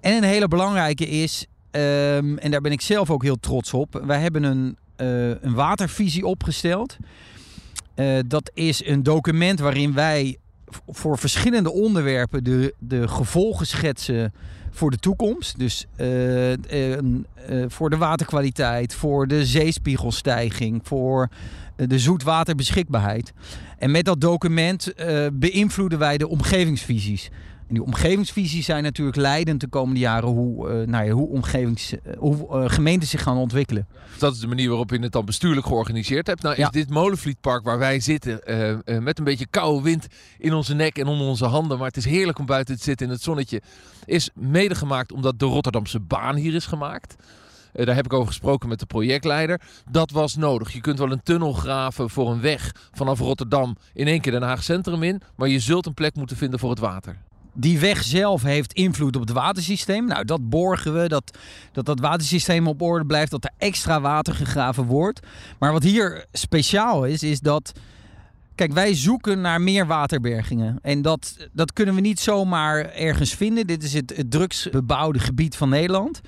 En 0.00 0.16
een 0.16 0.22
hele 0.22 0.48
belangrijke 0.48 1.08
is, 1.08 1.46
ehm, 1.70 2.36
en 2.36 2.50
daar 2.50 2.60
ben 2.60 2.72
ik 2.72 2.80
zelf 2.80 3.10
ook 3.10 3.22
heel 3.22 3.40
trots 3.40 3.74
op, 3.74 4.02
wij 4.04 4.20
hebben 4.20 4.42
een, 4.42 4.76
eh, 4.96 5.28
een 5.28 5.54
watervisie 5.54 6.26
opgesteld. 6.26 6.96
Eh, 7.94 8.18
dat 8.26 8.50
is 8.54 8.86
een 8.86 9.02
document 9.02 9.58
waarin 9.58 9.94
wij 9.94 10.36
voor 10.88 11.18
verschillende 11.18 11.72
onderwerpen 11.72 12.44
de, 12.44 12.74
de 12.78 13.08
gevolgen 13.08 13.66
schetsen 13.66 14.32
voor 14.70 14.90
de 14.90 14.98
toekomst. 14.98 15.58
Dus 15.58 15.86
eh, 15.96 16.52
eh, 16.52 16.98
eh, 16.98 17.02
voor 17.68 17.90
de 17.90 17.96
waterkwaliteit, 17.96 18.94
voor 18.94 19.26
de 19.26 19.46
zeespiegelstijging, 19.46 20.80
voor 20.84 21.28
de 21.76 21.98
zoetwaterbeschikbaarheid. 21.98 23.32
En 23.78 23.90
met 23.90 24.04
dat 24.04 24.20
document 24.20 24.92
beïnvloeden 25.32 25.98
wij 25.98 26.18
de 26.18 26.28
omgevingsvisies. 26.28 27.30
En 27.70 27.76
die 27.76 27.84
omgevingsvisies 27.84 28.64
zijn 28.64 28.82
natuurlijk 28.82 29.16
leidend 29.16 29.60
de 29.60 29.68
komende 29.68 30.00
jaren 30.00 30.28
hoe, 30.28 30.68
eh, 30.68 30.86
nou 30.86 31.04
ja, 31.04 31.12
hoe, 31.12 31.28
omgevings, 31.28 31.92
eh, 31.92 32.16
hoe 32.18 32.48
eh, 32.48 32.70
gemeenten 32.70 33.08
zich 33.08 33.22
gaan 33.22 33.36
ontwikkelen. 33.36 33.86
Dat 34.18 34.34
is 34.34 34.40
de 34.40 34.46
manier 34.46 34.68
waarop 34.68 34.90
je 34.90 34.98
het 34.98 35.12
dan 35.12 35.24
bestuurlijk 35.24 35.66
georganiseerd 35.66 36.26
hebt. 36.26 36.42
Nou 36.42 36.54
is 36.54 36.60
Ja. 36.60 36.68
dit 36.68 36.90
Molenvlietpark 36.90 37.64
waar 37.64 37.78
wij 37.78 38.00
zitten 38.00 38.40
met 39.02 39.18
een 39.18 39.24
beetje 39.24 39.46
koude 39.50 39.82
wind 39.82 40.06
in 40.38 40.52
onze 40.52 40.74
nek 40.74 40.98
en 40.98 41.06
onder 41.06 41.26
onze 41.26 41.44
handen. 41.44 41.78
Maar 41.78 41.86
het 41.86 41.96
is 41.96 42.04
heerlijk 42.04 42.38
om 42.38 42.46
buiten 42.46 42.76
te 42.76 42.82
zitten 42.82 43.06
in 43.06 43.12
het 43.12 43.22
zonnetje. 43.22 43.62
Is 44.04 44.30
mede 44.34 44.74
gemaakt 44.74 45.12
omdat 45.12 45.38
de 45.38 45.44
Rotterdamse 45.46 46.00
baan 46.00 46.36
hier 46.36 46.54
is 46.54 46.66
gemaakt. 46.66 47.16
Daar 47.72 47.94
heb 47.94 48.04
ik 48.04 48.12
over 48.12 48.26
gesproken 48.26 48.68
met 48.68 48.78
de 48.78 48.86
projectleider. 48.86 49.60
Dat 49.90 50.10
was 50.10 50.36
nodig. 50.36 50.72
Je 50.72 50.80
kunt 50.80 50.98
wel 50.98 51.10
een 51.12 51.22
tunnel 51.22 51.52
graven 51.52 52.10
voor 52.10 52.30
een 52.30 52.40
weg 52.40 52.74
vanaf 52.92 53.18
Rotterdam 53.18 53.76
in 53.92 54.06
één 54.06 54.20
keer 54.20 54.32
Den 54.32 54.42
Haag 54.42 54.62
Centrum 54.62 55.02
in. 55.02 55.20
Maar 55.36 55.48
je 55.48 55.58
zult 55.60 55.86
een 55.86 55.94
plek 55.94 56.14
moeten 56.14 56.36
vinden 56.36 56.58
voor 56.58 56.70
het 56.70 56.78
water. 56.78 57.16
Die 57.60 57.78
weg 57.78 58.02
zelf 58.02 58.42
heeft 58.42 58.72
invloed 58.72 59.16
op 59.16 59.20
het 59.20 59.30
watersysteem. 59.30 60.06
Nou, 60.06 60.24
dat 60.24 60.48
borgen 60.48 61.00
we, 61.00 61.08
dat 61.08 61.38
dat, 61.72 61.86
dat 61.86 62.00
watersysteem 62.00 62.66
op 62.66 62.82
orde 62.82 63.06
blijft, 63.06 63.30
dat 63.30 63.44
er 63.44 63.50
extra 63.58 64.00
water 64.00 64.34
gegraven 64.34 64.84
wordt. 64.84 65.26
Maar 65.58 65.72
wat 65.72 65.82
hier 65.82 66.24
speciaal 66.32 67.04
is, 67.04 67.22
is 67.22 67.40
dat 67.40 67.72
Kijk, 68.54 68.72
wij 68.72 68.94
zoeken 68.94 69.40
naar 69.40 69.60
meer 69.60 69.86
waterbergingen. 69.86 70.78
En 70.82 71.02
dat, 71.02 71.48
dat 71.52 71.72
kunnen 71.72 71.94
we 71.94 72.00
niet 72.00 72.20
zomaar 72.20 72.84
ergens 72.84 73.34
vinden. 73.34 73.66
Dit 73.66 73.82
is 73.82 73.92
het, 73.92 74.16
het 74.16 75.20
gebied 75.22 75.56
van 75.56 75.68
Nederland. 75.68 76.20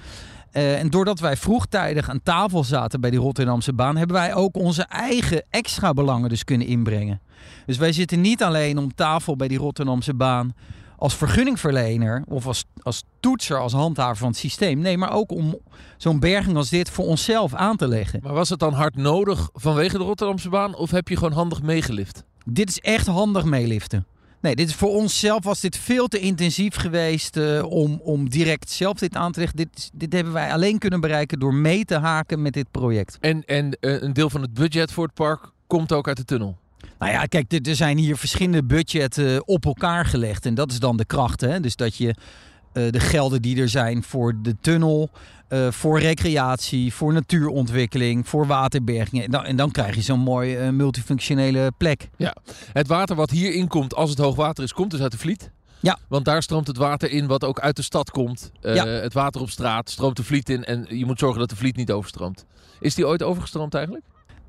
Uh, 0.52 0.78
en 0.78 0.90
doordat 0.90 1.20
wij 1.20 1.36
vroegtijdig 1.36 2.08
aan 2.08 2.22
tafel 2.22 2.64
zaten 2.64 3.00
bij 3.00 3.10
die 3.10 3.18
Rotterdamse 3.18 3.72
baan, 3.72 3.96
hebben 3.96 4.16
wij 4.16 4.34
ook 4.34 4.56
onze 4.56 4.82
eigen 4.82 5.44
extra 5.50 5.92
belangen 5.92 6.28
dus 6.28 6.44
kunnen 6.44 6.66
inbrengen. 6.66 7.20
Dus 7.66 7.76
wij 7.76 7.92
zitten 7.92 8.20
niet 8.20 8.42
alleen 8.42 8.78
om 8.78 8.94
tafel 8.94 9.36
bij 9.36 9.48
die 9.48 9.58
Rotterdamse 9.58 10.14
baan 10.14 10.54
als 11.02 11.14
vergunningverlener 11.14 12.24
of 12.28 12.46
als, 12.46 12.64
als 12.82 13.02
toetser, 13.20 13.58
als 13.58 13.72
handhaver 13.72 14.16
van 14.16 14.28
het 14.28 14.36
systeem. 14.36 14.78
Nee, 14.78 14.98
maar 14.98 15.12
ook 15.12 15.32
om 15.32 15.58
zo'n 15.96 16.20
berging 16.20 16.56
als 16.56 16.68
dit 16.68 16.90
voor 16.90 17.04
onszelf 17.04 17.54
aan 17.54 17.76
te 17.76 17.88
leggen. 17.88 18.20
Maar 18.22 18.32
was 18.32 18.48
het 18.48 18.58
dan 18.58 18.72
hard 18.72 18.96
nodig 18.96 19.50
vanwege 19.52 19.98
de 19.98 20.04
Rotterdamse 20.04 20.48
baan 20.48 20.74
of 20.74 20.90
heb 20.90 21.08
je 21.08 21.16
gewoon 21.16 21.32
handig 21.32 21.62
meegelift? 21.62 22.24
Dit 22.44 22.68
is 22.68 22.78
echt 22.78 23.06
handig 23.06 23.44
meeliften. 23.44 24.06
Nee, 24.40 24.56
dit 24.56 24.68
is 24.68 24.74
voor 24.74 24.88
onszelf 24.88 25.44
was 25.44 25.60
dit 25.60 25.76
veel 25.76 26.06
te 26.06 26.18
intensief 26.18 26.74
geweest 26.74 27.36
uh, 27.36 27.64
om, 27.64 28.00
om 28.02 28.28
direct 28.28 28.70
zelf 28.70 28.98
dit 28.98 29.16
aan 29.16 29.32
te 29.32 29.38
leggen. 29.38 29.56
Dit, 29.56 29.90
dit 29.94 30.12
hebben 30.12 30.32
wij 30.32 30.52
alleen 30.52 30.78
kunnen 30.78 31.00
bereiken 31.00 31.38
door 31.38 31.54
mee 31.54 31.84
te 31.84 31.98
haken 31.98 32.42
met 32.42 32.52
dit 32.52 32.70
project. 32.70 33.18
En, 33.20 33.44
en 33.44 33.76
uh, 33.80 34.02
een 34.02 34.12
deel 34.12 34.30
van 34.30 34.42
het 34.42 34.54
budget 34.54 34.92
voor 34.92 35.04
het 35.04 35.14
park 35.14 35.50
komt 35.66 35.92
ook 35.92 36.08
uit 36.08 36.16
de 36.16 36.24
tunnel? 36.24 36.58
Nou 37.02 37.14
ja, 37.14 37.24
kijk, 37.24 37.66
er 37.66 37.76
zijn 37.76 37.98
hier 37.98 38.16
verschillende 38.16 38.64
budgetten 38.64 39.48
op 39.48 39.64
elkaar 39.64 40.06
gelegd. 40.06 40.46
En 40.46 40.54
dat 40.54 40.70
is 40.70 40.78
dan 40.78 40.96
de 40.96 41.04
kracht. 41.04 41.40
Hè? 41.40 41.60
Dus 41.60 41.76
dat 41.76 41.96
je 41.96 42.06
uh, 42.06 42.90
de 42.90 43.00
gelden 43.00 43.42
die 43.42 43.60
er 43.60 43.68
zijn 43.68 44.02
voor 44.02 44.34
de 44.42 44.56
tunnel, 44.60 45.10
uh, 45.48 45.70
voor 45.70 46.00
recreatie, 46.00 46.94
voor 46.94 47.12
natuurontwikkeling, 47.12 48.28
voor 48.28 48.46
waterberging. 48.46 49.24
En 49.24 49.30
dan, 49.30 49.44
en 49.44 49.56
dan 49.56 49.70
krijg 49.70 49.94
je 49.94 50.02
zo'n 50.02 50.20
mooi 50.20 50.58
uh, 50.58 50.68
multifunctionele 50.68 51.72
plek. 51.76 52.08
Ja, 52.16 52.36
het 52.72 52.86
water 52.86 53.16
wat 53.16 53.30
hierin 53.30 53.68
komt 53.68 53.94
als 53.94 54.10
het 54.10 54.18
hoogwater 54.18 54.64
is, 54.64 54.72
komt 54.72 54.90
dus 54.90 55.00
uit 55.00 55.12
de 55.12 55.18
Vliet. 55.18 55.50
Ja. 55.80 55.98
Want 56.08 56.24
daar 56.24 56.42
stroomt 56.42 56.66
het 56.66 56.76
water 56.76 57.10
in 57.10 57.26
wat 57.26 57.44
ook 57.44 57.60
uit 57.60 57.76
de 57.76 57.82
stad 57.82 58.10
komt. 58.10 58.52
Ja. 58.60 58.86
Het 58.86 59.12
water 59.12 59.40
op 59.40 59.50
straat 59.50 59.90
stroomt 59.90 60.16
de 60.16 60.24
Vliet 60.24 60.48
in 60.48 60.64
en 60.64 60.86
je 60.88 61.06
moet 61.06 61.18
zorgen 61.18 61.38
dat 61.38 61.50
de 61.50 61.56
Vliet 61.56 61.76
niet 61.76 61.92
overstroomt. 61.92 62.44
Is 62.80 62.94
die 62.94 63.06
ooit 63.06 63.22
overgestroomd 63.22 63.74
eigenlijk? 63.74 64.04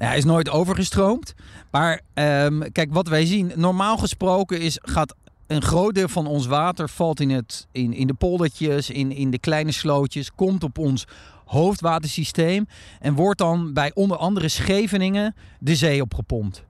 Hij 0.08 0.18
is 0.18 0.26
nooit 0.26 0.50
overgestroomd. 0.50 1.34
Maar 1.72 2.02
um, 2.14 2.72
kijk, 2.72 2.94
wat 2.94 3.08
wij 3.08 3.26
zien, 3.26 3.52
normaal 3.56 3.98
gesproken 3.98 4.62
is, 4.62 4.80
gaat 4.82 5.16
een 5.48 5.62
groot 5.62 5.96
deel 5.96 6.08
van 6.08 6.28
ons 6.28 6.46
water 6.46 6.90
valt 6.90 7.20
in, 7.20 7.30
het, 7.30 7.68
in, 7.72 7.94
in 7.94 8.08
de 8.08 8.14
poldertjes, 8.14 8.90
in, 8.90 9.12
in 9.12 9.32
de 9.32 9.40
kleine 9.40 9.72
slootjes, 9.72 10.32
komt 10.32 10.64
op 10.64 10.78
ons 10.78 11.06
hoofdwatersysteem 11.46 12.68
en 13.00 13.14
wordt 13.14 13.40
dan 13.40 13.74
bij 13.74 13.92
onder 13.94 14.18
andere 14.18 14.48
Scheveningen 14.48 15.36
de 15.60 15.76
zee 15.76 16.02
opgepompt. 16.02 16.64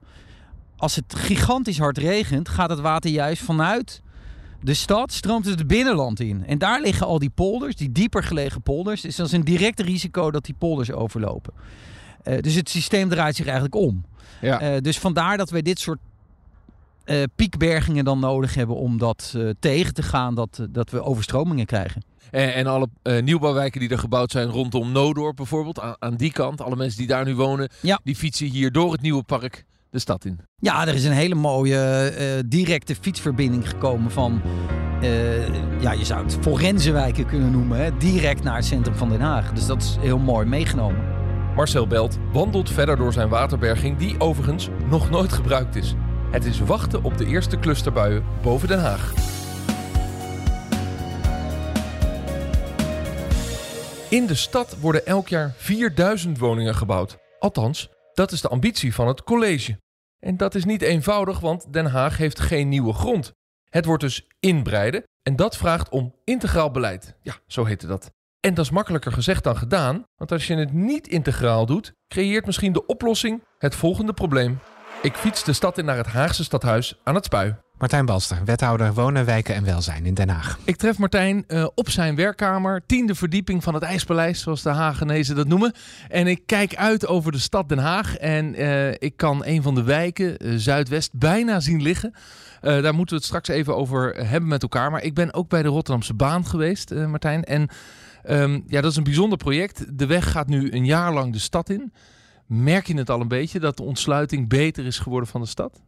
Als 0.76 0.96
het 0.96 1.14
gigantisch 1.14 1.78
hard 1.78 1.98
regent, 1.98 2.48
gaat 2.48 2.70
het 2.70 2.80
water 2.80 3.10
juist 3.10 3.42
vanuit 3.42 4.02
de 4.60 4.74
stad, 4.74 5.12
stroomt 5.12 5.44
het 5.44 5.58
het 5.58 5.68
binnenland 5.68 6.20
in. 6.20 6.46
En 6.46 6.58
daar 6.58 6.80
liggen 6.80 7.06
al 7.06 7.18
die 7.18 7.30
polders, 7.30 7.76
die 7.76 7.92
dieper 7.92 8.22
gelegen 8.22 8.62
polders. 8.62 9.00
Dus 9.00 9.16
dat 9.16 9.26
is 9.26 9.32
een 9.32 9.44
direct 9.44 9.80
risico 9.80 10.30
dat 10.30 10.44
die 10.44 10.54
polders 10.58 10.92
overlopen. 10.92 11.52
Uh, 12.24 12.38
dus 12.38 12.54
het 12.54 12.68
systeem 12.68 13.08
draait 13.08 13.36
zich 13.36 13.44
eigenlijk 13.44 13.74
om. 13.74 14.04
Ja. 14.40 14.74
Uh, 14.74 14.80
dus 14.80 14.98
vandaar 14.98 15.36
dat 15.36 15.50
wij 15.50 15.62
dit 15.62 15.78
soort 15.78 15.98
uh, 17.04 17.22
piekbergingen 17.34 18.04
dan 18.04 18.18
nodig 18.18 18.54
hebben 18.54 18.76
om 18.76 18.98
dat 18.98 19.36
tegen 19.58 19.94
te 19.94 20.02
gaan, 20.02 20.34
dat, 20.34 20.66
dat 20.70 20.90
we 20.90 21.02
overstromingen 21.02 21.66
krijgen. 21.66 22.02
En, 22.30 22.54
en 22.54 22.66
alle 22.66 22.88
nieuwbouwwijken 23.20 23.80
die 23.80 23.88
er 23.88 23.98
gebouwd 23.98 24.30
zijn 24.30 24.48
rondom 24.48 24.92
Noodorp 24.92 25.36
bijvoorbeeld, 25.36 25.80
aan, 25.80 25.96
aan, 25.98 26.14
die 26.14 26.32
kant, 26.32 26.60
alle 26.60 26.76
mensen 26.76 26.98
die 26.98 27.06
daar 27.06 27.24
nu 27.24 27.34
wonen, 27.34 27.68
ja. 27.80 28.00
die 28.04 28.16
fietsen 28.16 28.46
hier 28.46 28.72
door 28.72 28.92
het 28.92 29.00
nieuwe 29.00 29.22
park 29.22 29.64
de 29.90 29.98
stad 29.98 30.24
in. 30.24 30.40
Ja, 30.58 30.86
er 30.86 30.94
is 30.94 31.04
een 31.04 31.12
hele 31.12 31.34
mooie 31.34 32.42
directe 32.46 32.94
fietsverbinding 33.00 33.68
gekomen 33.68 34.10
van, 34.10 34.42
ja, 35.80 35.92
je 35.92 36.04
zou 36.04 36.24
het 36.24 36.38
forensenwijken 36.40 37.26
kunnen 37.26 37.50
noemen, 37.50 37.78
hè, 37.78 37.96
direct 37.96 38.42
naar 38.42 38.56
het 38.56 38.64
centrum 38.64 38.94
van 38.94 39.08
Den 39.08 39.20
Haag. 39.20 39.52
Dus 39.52 39.66
dat 39.66 39.82
is 39.82 39.96
heel 40.00 40.18
mooi 40.18 40.46
meegenomen. 40.46 41.23
Marcel 41.54 41.86
Belt 41.86 42.18
wandelt 42.32 42.70
verder 42.70 42.96
door 42.96 43.12
zijn 43.12 43.28
waterberging, 43.28 43.96
die 43.96 44.20
overigens 44.20 44.68
nog 44.88 45.10
nooit 45.10 45.32
gebruikt 45.32 45.76
is. 45.76 45.94
Het 46.30 46.44
is 46.44 46.60
wachten 46.60 47.02
op 47.02 47.18
de 47.18 47.26
eerste 47.26 47.58
clusterbuien 47.58 48.24
boven 48.42 48.68
Den 48.68 48.80
Haag. 48.80 49.12
In 54.10 54.26
de 54.26 54.34
stad 54.34 54.80
worden 54.80 55.06
elk 55.06 55.28
jaar 55.28 55.52
4000 55.56 56.38
woningen 56.38 56.74
gebouwd. 56.74 57.18
Althans, 57.38 57.90
dat 58.12 58.32
is 58.32 58.40
de 58.40 58.48
ambitie 58.48 58.94
van 58.94 59.08
het 59.08 59.22
college. 59.22 59.78
En 60.18 60.36
dat 60.36 60.54
is 60.54 60.64
niet 60.64 60.82
eenvoudig, 60.82 61.40
want 61.40 61.72
Den 61.72 61.86
Haag 61.86 62.16
heeft 62.16 62.40
geen 62.40 62.68
nieuwe 62.68 62.92
grond. 62.92 63.32
Het 63.70 63.84
wordt 63.84 64.02
dus 64.02 64.26
inbreiden 64.40 65.02
en 65.22 65.36
dat 65.36 65.56
vraagt 65.56 65.88
om 65.88 66.14
integraal 66.24 66.70
beleid. 66.70 67.16
Ja, 67.20 67.34
zo 67.46 67.64
heette 67.64 67.86
dat. 67.86 68.13
En 68.44 68.54
dat 68.54 68.64
is 68.64 68.70
makkelijker 68.70 69.12
gezegd 69.12 69.44
dan 69.44 69.56
gedaan, 69.56 70.04
want 70.16 70.32
als 70.32 70.46
je 70.46 70.54
het 70.54 70.72
niet 70.72 71.08
integraal 71.08 71.66
doet, 71.66 71.92
creëert 72.08 72.46
misschien 72.46 72.72
de 72.72 72.86
oplossing 72.86 73.42
het 73.58 73.74
volgende 73.74 74.12
probleem. 74.12 74.58
Ik 75.02 75.14
fiets 75.14 75.44
de 75.44 75.52
stad 75.52 75.78
in 75.78 75.84
naar 75.84 75.96
het 75.96 76.06
Haagse 76.06 76.44
stadhuis 76.44 77.00
aan 77.04 77.14
het 77.14 77.24
Spui. 77.24 77.54
Martijn 77.78 78.06
Balster, 78.06 78.38
wethouder 78.44 78.94
Wonen, 78.94 79.24
Wijken 79.24 79.54
en 79.54 79.64
Welzijn 79.64 80.06
in 80.06 80.14
Den 80.14 80.28
Haag. 80.28 80.58
Ik 80.64 80.76
tref 80.76 80.98
Martijn 80.98 81.44
uh, 81.48 81.66
op 81.74 81.90
zijn 81.90 82.16
werkkamer, 82.16 82.82
tiende 82.86 83.14
verdieping 83.14 83.62
van 83.62 83.74
het 83.74 83.82
IJspaleis, 83.82 84.40
zoals 84.40 84.62
de 84.62 84.70
Hagenezen 84.70 85.36
dat 85.36 85.48
noemen. 85.48 85.72
En 86.08 86.26
ik 86.26 86.42
kijk 86.46 86.76
uit 86.76 87.06
over 87.06 87.32
de 87.32 87.38
stad 87.38 87.68
Den 87.68 87.78
Haag 87.78 88.16
en 88.16 88.60
uh, 88.60 88.90
ik 88.90 89.16
kan 89.16 89.44
een 89.44 89.62
van 89.62 89.74
de 89.74 89.82
wijken, 89.82 90.46
uh, 90.46 90.52
Zuidwest, 90.56 91.18
bijna 91.18 91.60
zien 91.60 91.82
liggen. 91.82 92.14
daar 92.60 92.94
moeten 92.94 93.14
we 93.14 93.20
het 93.20 93.24
straks 93.24 93.48
even 93.48 93.76
over 93.76 94.28
hebben 94.28 94.48
met 94.48 94.62
elkaar. 94.62 94.90
Maar 94.90 95.02
ik 95.02 95.14
ben 95.14 95.34
ook 95.34 95.48
bij 95.48 95.62
de 95.62 95.68
Rotterdamse 95.68 96.14
baan 96.14 96.46
geweest, 96.46 96.94
Martijn. 96.94 97.44
En 97.44 97.70
um, 98.28 98.64
ja, 98.66 98.80
dat 98.80 98.90
is 98.90 98.96
een 98.96 99.04
bijzonder 99.04 99.38
project. 99.38 99.98
De 99.98 100.06
weg 100.06 100.30
gaat 100.30 100.48
nu 100.48 100.72
een 100.72 100.84
jaar 100.84 101.12
lang 101.12 101.32
de 101.32 101.38
stad 101.38 101.70
in. 101.70 101.92
Merk 102.46 102.86
je 102.86 102.96
het 102.96 103.10
al 103.10 103.20
een 103.20 103.28
beetje 103.28 103.60
dat 103.60 103.76
de 103.76 103.82
ontsluiting 103.82 104.48
beter 104.48 104.86
is 104.86 104.98
geworden 104.98 105.28
van 105.28 105.40
de 105.40 105.46
stad? 105.46 105.82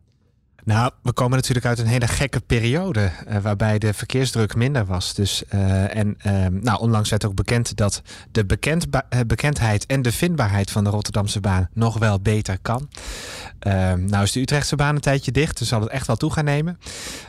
Nou, 0.66 0.90
we 1.02 1.12
komen 1.12 1.36
natuurlijk 1.36 1.66
uit 1.66 1.78
een 1.78 1.86
hele 1.86 2.06
gekke 2.06 2.40
periode 2.40 3.10
uh, 3.28 3.38
waarbij 3.38 3.78
de 3.78 3.94
verkeersdruk 3.94 4.54
minder 4.54 4.84
was. 4.84 5.14
Dus, 5.14 5.42
uh, 5.54 5.96
en 5.96 6.16
uh, 6.26 6.46
nou, 6.50 6.80
onlangs 6.80 7.10
werd 7.10 7.24
ook 7.24 7.34
bekend 7.34 7.76
dat 7.76 8.02
de 8.32 8.44
bekend 8.44 8.86
bekendheid 9.26 9.86
en 9.86 10.02
de 10.02 10.12
vindbaarheid 10.12 10.70
van 10.70 10.84
de 10.84 10.90
Rotterdamse 10.90 11.40
baan 11.40 11.68
nog 11.72 11.98
wel 11.98 12.20
beter 12.20 12.58
kan. 12.62 12.88
Ehm, 13.58 14.04
nou 14.04 14.22
is 14.22 14.32
de 14.32 14.40
Utrechtse 14.40 14.76
baan 14.76 14.94
een 14.94 15.00
tijdje 15.00 15.32
dicht, 15.32 15.58
dus 15.58 15.68
zal 15.68 15.80
het 15.80 15.90
echt 15.90 16.06
wel 16.06 16.16
toe 16.16 16.32
gaan 16.32 16.44
nemen. 16.44 16.78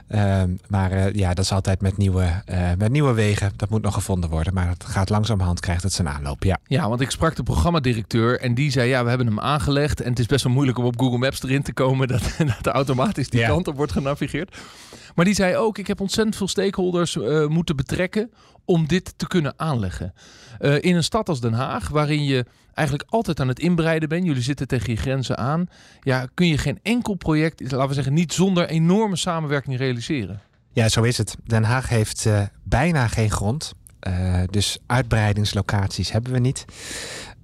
Ehm, 0.07 0.49
maar 0.67 1.15
ja, 1.15 1.33
dat 1.33 1.43
is 1.43 1.51
altijd 1.51 1.81
met 1.81 1.97
nieuwe, 1.97 2.43
met 2.77 2.91
nieuwe 2.91 3.13
wegen. 3.13 3.51
Dat 3.55 3.69
moet 3.69 3.81
nog 3.81 3.93
gevonden 3.93 4.29
worden. 4.29 4.53
Maar 4.53 4.67
het 4.67 4.85
gaat 4.85 5.09
langzamerhand, 5.09 5.59
krijgt 5.59 5.83
het 5.83 5.93
zijn 5.93 6.09
aanloop, 6.09 6.43
ja. 6.43 6.57
Ja, 6.67 6.89
want 6.89 7.01
ik 7.01 7.11
sprak 7.11 7.35
de 7.35 7.43
programmadirecteur 7.43 8.39
en 8.39 8.53
die 8.53 8.71
zei... 8.71 8.89
ja, 8.89 9.03
we 9.03 9.09
hebben 9.09 9.27
hem 9.27 9.39
aangelegd 9.39 10.01
en 10.01 10.09
het 10.09 10.19
is 10.19 10.25
best 10.25 10.43
wel 10.43 10.53
moeilijk 10.53 10.77
om 10.77 10.85
op 10.85 10.99
Google 10.99 11.17
Maps 11.17 11.43
erin 11.43 11.63
te 11.63 11.73
komen... 11.73 12.07
dat, 12.17 12.21
dat 12.61 12.73
automatisch 12.73 13.26
die 13.31 13.39
ja. 13.39 13.47
kant 13.47 13.67
op 13.67 13.75
wordt 13.75 13.91
genavigeerd. 13.91 14.57
Maar 15.15 15.25
die 15.25 15.33
zei 15.33 15.55
ook, 15.55 15.77
ik 15.77 15.87
heb 15.87 16.01
ontzettend 16.01 16.35
veel 16.35 16.47
stakeholders 16.47 17.15
uh, 17.15 17.47
moeten 17.47 17.75
betrekken 17.75 18.31
om 18.65 18.87
dit 18.87 19.13
te 19.17 19.27
kunnen 19.27 19.53
aanleggen. 19.55 20.13
Uh, 20.59 20.81
in 20.81 20.95
een 20.95 21.03
stad 21.03 21.29
als 21.29 21.41
Den 21.41 21.53
Haag, 21.53 21.89
waarin 21.89 22.23
je 22.23 22.45
eigenlijk 22.73 23.09
altijd 23.09 23.39
aan 23.39 23.47
het 23.47 23.59
inbreiden 23.59 24.09
bent, 24.09 24.25
jullie 24.25 24.41
zitten 24.41 24.67
tegen 24.67 24.91
je 24.91 24.99
grenzen 24.99 25.37
aan, 25.37 25.69
ja, 26.01 26.27
kun 26.33 26.47
je 26.47 26.57
geen 26.57 26.79
enkel 26.83 27.13
project, 27.13 27.71
laten 27.71 27.87
we 27.87 27.93
zeggen, 27.93 28.13
niet 28.13 28.33
zonder 28.33 28.69
enorme 28.69 29.15
samenwerking 29.15 29.77
realiseren. 29.77 30.41
Ja, 30.73 30.89
zo 30.89 31.01
is 31.03 31.17
het. 31.17 31.35
Den 31.43 31.63
Haag 31.63 31.89
heeft 31.89 32.25
uh, 32.25 32.41
bijna 32.63 33.07
geen 33.07 33.31
grond. 33.31 33.73
Uh, 34.07 34.41
dus 34.49 34.77
uitbreidingslocaties 34.85 36.11
hebben 36.11 36.31
we 36.31 36.39
niet. 36.39 36.65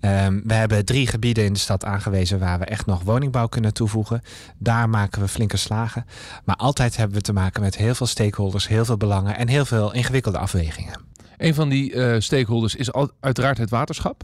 Um, 0.06 0.42
we 0.46 0.54
hebben 0.54 0.86
drie 0.86 1.08
gebieden 1.08 1.46
in 1.46 1.54
de 1.54 1.60
stad 1.60 1.86
aangewezen 1.86 2.40
waar 2.40 2.60
we 2.60 2.66
echt 2.66 2.86
nog 2.86 3.04
woningbouw 3.04 3.48
kunnen 3.48 3.74
toevoegen. 3.74 4.22
Daar 4.58 4.90
maken 4.90 5.22
we 5.22 5.28
flinke 5.28 5.58
slagen. 5.58 6.06
Maar 6.44 6.56
altijd 6.56 6.98
hebben 6.98 7.18
we 7.18 7.24
te 7.24 7.34
maken 7.34 7.62
met 7.62 7.78
heel 7.78 7.96
veel 7.96 8.08
stakeholders, 8.08 8.68
heel 8.68 8.86
veel 8.86 8.98
belangen 8.98 9.38
en 9.38 9.48
heel 9.48 9.66
veel 9.66 9.94
ingewikkelde 9.94 10.38
afwegingen. 10.38 11.00
Een 11.38 11.54
van 11.54 11.70
die 11.70 11.94
uh, 11.94 12.16
stakeholders 12.20 12.76
is 12.76 12.92
uiteraard 13.20 13.58
het 13.58 13.70
waterschap. 13.70 14.24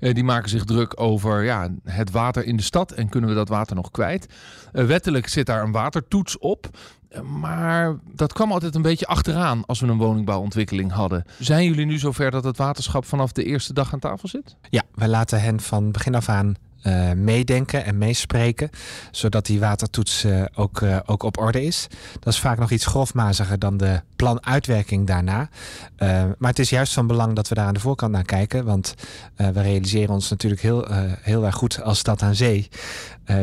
Uh, 0.00 0.14
die 0.14 0.24
maken 0.24 0.48
zich 0.48 0.64
druk 0.64 1.00
over 1.00 1.44
ja, 1.44 1.68
het 1.84 2.10
water 2.10 2.44
in 2.44 2.56
de 2.56 2.62
stad 2.62 2.92
en 2.92 3.08
kunnen 3.08 3.30
we 3.30 3.36
dat 3.36 3.48
water 3.48 3.76
nog 3.76 3.90
kwijt. 3.90 4.26
Uh, 4.72 4.84
wettelijk 4.84 5.28
zit 5.28 5.46
daar 5.46 5.62
een 5.62 5.72
watertoets 5.72 6.38
op. 6.38 6.68
Maar 7.40 7.96
dat 8.14 8.32
kwam 8.32 8.52
altijd 8.52 8.74
een 8.74 8.82
beetje 8.82 9.06
achteraan 9.06 9.66
als 9.66 9.80
we 9.80 9.86
een 9.86 9.98
woningbouwontwikkeling 9.98 10.92
hadden. 10.92 11.24
Zijn 11.38 11.64
jullie 11.64 11.86
nu 11.86 11.98
zover 11.98 12.30
dat 12.30 12.44
het 12.44 12.56
waterschap 12.56 13.04
vanaf 13.04 13.32
de 13.32 13.44
eerste 13.44 13.72
dag 13.72 13.92
aan 13.92 13.98
tafel 13.98 14.28
zit? 14.28 14.56
Ja, 14.70 14.82
wij 14.94 15.08
laten 15.08 15.40
hen 15.40 15.60
van 15.60 15.92
begin 15.92 16.14
af 16.14 16.28
aan 16.28 16.54
uh, 16.82 17.12
meedenken 17.12 17.84
en 17.84 17.98
meespreken, 17.98 18.70
zodat 19.10 19.46
die 19.46 19.60
watertoets 19.60 20.24
uh, 20.24 20.44
ook, 20.54 20.80
uh, 20.80 20.98
ook 21.06 21.22
op 21.22 21.38
orde 21.38 21.64
is. 21.64 21.86
Dat 22.20 22.32
is 22.32 22.38
vaak 22.38 22.58
nog 22.58 22.70
iets 22.70 22.86
grofmaziger 22.86 23.58
dan 23.58 23.76
de 23.76 24.00
planuitwerking 24.16 25.06
daarna. 25.06 25.48
maar 26.38 26.50
het 26.50 26.58
is 26.58 26.70
juist 26.70 26.92
van 26.92 27.06
belang 27.06 27.34
dat 27.34 27.48
we 27.48 27.54
daar 27.54 27.66
aan 27.66 27.74
de 27.74 27.80
voorkant 27.80 28.12
naar 28.12 28.24
kijken, 28.24 28.64
want 28.64 28.94
we 29.36 29.60
realiseren 29.60 30.14
ons 30.14 30.30
natuurlijk 30.30 30.62
heel, 30.62 30.86
heel 31.20 31.44
erg 31.44 31.54
goed 31.54 31.82
als 31.82 31.98
stad 31.98 32.22
aan 32.22 32.34
zee 32.34 32.68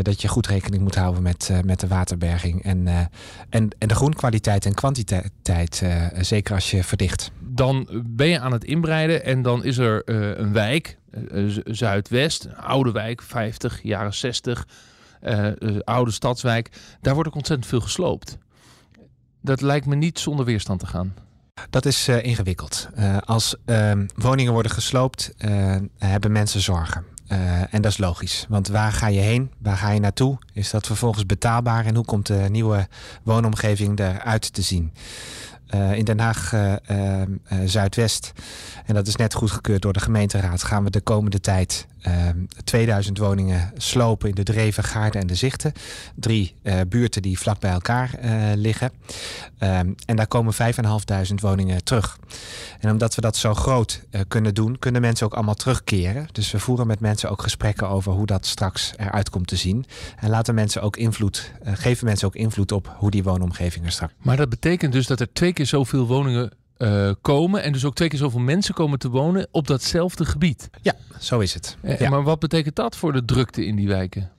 dat 0.01 0.21
je 0.21 0.27
goed 0.27 0.47
rekening 0.47 0.83
moet 0.83 0.95
houden 0.95 1.23
met, 1.23 1.51
met 1.65 1.79
de 1.79 1.87
waterberging 1.87 2.63
en, 2.63 2.87
en, 3.49 3.69
en 3.77 3.87
de 3.87 3.95
groenkwaliteit 3.95 4.65
en 4.65 4.73
kwantiteit, 4.73 5.83
zeker 6.21 6.55
als 6.55 6.71
je 6.71 6.83
verdicht. 6.83 7.31
Dan 7.57 7.87
ben 8.05 8.27
je 8.27 8.39
aan 8.39 8.51
het 8.51 8.63
inbreiden 8.63 9.23
en 9.23 9.41
dan 9.41 9.63
is 9.63 9.77
er 9.77 10.01
een 10.39 10.53
wijk, 10.53 10.97
Zuidwest, 11.63 12.45
een 12.45 12.55
oude 12.55 12.91
wijk, 12.91 13.21
50, 13.21 13.79
jaren 13.83 14.13
60, 14.13 14.67
uh, 15.23 15.47
oude 15.83 16.11
stadswijk. 16.11 16.69
Daar 17.01 17.13
wordt 17.13 17.29
ook 17.29 17.35
ontzettend 17.35 17.69
veel 17.69 17.81
gesloopt. 17.81 18.37
Dat 19.41 19.61
lijkt 19.61 19.85
me 19.85 19.95
niet 19.95 20.19
zonder 20.19 20.45
weerstand 20.45 20.79
te 20.79 20.87
gaan. 20.87 21.13
Dat 21.69 21.85
is 21.85 22.07
ingewikkeld. 22.07 22.89
Als 23.25 23.55
ehm, 23.65 24.05
woningen 24.15 24.53
worden 24.53 24.71
gesloopt, 24.71 25.33
hebben 25.97 26.31
mensen 26.31 26.61
zorgen. 26.61 27.05
en 27.69 27.81
dat 27.81 27.91
is 27.91 27.97
logisch. 27.97 28.45
Want 28.49 28.67
waar 28.67 28.91
ga 28.91 29.07
je 29.07 29.19
heen? 29.19 29.51
Waar 29.57 29.77
ga 29.77 29.89
je 29.89 29.99
naartoe? 29.99 30.37
Is 30.53 30.69
dat 30.69 30.87
vervolgens 30.87 31.25
betaalbaar? 31.25 31.85
En 31.85 31.95
hoe 31.95 32.05
komt 32.05 32.27
de 32.27 32.45
nieuwe 32.49 32.87
woonomgeving 33.23 33.99
eruit 33.99 34.53
te 34.53 34.61
zien? 34.61 34.93
Uh, 35.75 35.97
in 35.97 36.05
Den 36.05 36.19
Haag 36.19 36.53
uh, 36.53 36.73
uh, 36.91 37.27
Zuidwest, 37.65 38.31
en 38.85 38.93
dat 38.93 39.07
is 39.07 39.15
net 39.15 39.33
goedgekeurd 39.33 39.81
door 39.81 39.93
de 39.93 39.99
gemeenteraad, 39.99 40.63
gaan 40.63 40.83
we 40.83 40.89
de 40.89 41.01
komende 41.01 41.39
tijd 41.39 41.87
2000 42.63 43.17
ehm, 43.17 43.27
woningen 43.27 43.71
slopen 43.77 44.29
in 44.29 44.35
de 44.35 44.43
Dreven, 44.43 44.83
Gaarden 44.83 45.21
en 45.21 45.27
de 45.27 45.35
Zichten. 45.35 45.73
Drie 46.15 46.55
uh, 46.63 46.79
buurten 46.87 47.21
die 47.21 47.39
vlak 47.39 47.59
bij 47.59 47.71
elkaar 47.71 48.11
uh, 48.23 48.31
liggen. 48.55 48.91
Um, 49.59 49.95
en 50.05 50.15
daar 50.15 50.27
komen 50.27 50.53
5.500 50.53 51.35
woningen 51.35 51.83
terug. 51.83 52.19
En 52.79 52.91
omdat 52.91 53.15
we 53.15 53.21
dat 53.21 53.35
zo 53.35 53.53
groot 53.53 54.03
uh, 54.11 54.21
kunnen 54.27 54.53
doen, 54.53 54.79
kunnen 54.79 55.01
mensen 55.01 55.25
ook 55.25 55.33
allemaal 55.33 55.55
terugkeren. 55.55 56.27
Dus 56.31 56.51
we 56.51 56.59
voeren 56.59 56.87
met 56.87 56.99
mensen 56.99 57.29
ook 57.29 57.41
gesprekken 57.41 57.89
over 57.89 58.11
hoe 58.11 58.25
dat 58.25 58.45
straks 58.45 58.93
eruit 58.97 59.29
komt 59.29 59.47
te 59.47 59.55
zien. 59.55 59.85
En 60.19 60.29
laten 60.29 60.55
mensen 60.55 60.81
ook 60.81 60.97
invloed, 60.97 61.51
geven 61.63 62.05
mensen 62.05 62.27
ook 62.27 62.35
invloed 62.35 62.71
op 62.71 62.95
hoe 62.97 63.11
die 63.11 63.23
woonomgeving 63.23 63.85
er 63.85 63.91
straks. 63.91 64.13
Maar 64.21 64.37
dat 64.37 64.49
betekent 64.49 64.93
dus 64.93 65.07
dat 65.07 65.19
er 65.19 65.33
twee 65.33 65.53
keer 65.53 65.65
zoveel 65.65 66.05
woningen 66.07 66.51
uh, 66.77 67.11
komen 67.21 67.63
en 67.63 67.71
dus 67.71 67.85
ook 67.85 67.95
twee 67.95 68.09
keer 68.09 68.19
zoveel 68.19 68.39
mensen 68.39 68.73
komen 68.73 68.99
te 68.99 69.09
wonen 69.09 69.47
op 69.51 69.67
datzelfde 69.67 70.25
gebied. 70.25 70.69
Ja, 70.81 70.93
zo 71.19 71.39
is 71.39 71.53
het. 71.53 71.77
Ja. 71.99 72.09
Maar 72.09 72.23
wat 72.23 72.39
betekent 72.39 72.75
dat 72.75 72.95
voor 72.95 73.13
de 73.13 73.25
drukte 73.25 73.65
in 73.65 73.75
die 73.75 73.87
wijken? 73.87 74.31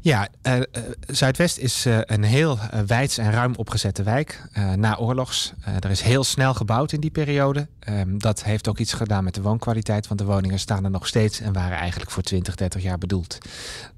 Ja, 0.00 0.28
uh, 0.42 0.60
Zuidwest 1.06 1.58
is 1.58 1.84
een 1.84 2.22
heel 2.22 2.58
wijds 2.86 3.18
en 3.18 3.30
ruim 3.30 3.54
opgezette 3.56 4.02
wijk 4.02 4.42
na 4.76 4.96
oorlogs. 4.96 5.52
er 5.80 5.90
is 5.90 6.00
heel 6.00 6.24
snel 6.24 6.54
gebouwd 6.54 6.92
in 6.92 7.00
die 7.00 7.10
periode. 7.10 7.66
Um, 7.88 8.18
dat 8.18 8.44
heeft 8.44 8.68
ook 8.68 8.78
iets 8.78 8.92
gedaan 8.92 9.24
met 9.24 9.34
de 9.34 9.42
woonkwaliteit, 9.42 10.08
want 10.08 10.20
de 10.20 10.26
woningen 10.26 10.58
staan 10.58 10.84
er 10.84 10.90
nog 10.90 11.06
steeds 11.06 11.40
en 11.40 11.52
waren 11.52 11.78
eigenlijk 11.78 12.10
voor 12.10 12.22
20, 12.22 12.54
30 12.54 12.82
jaar 12.82 12.98
bedoeld. 12.98 13.38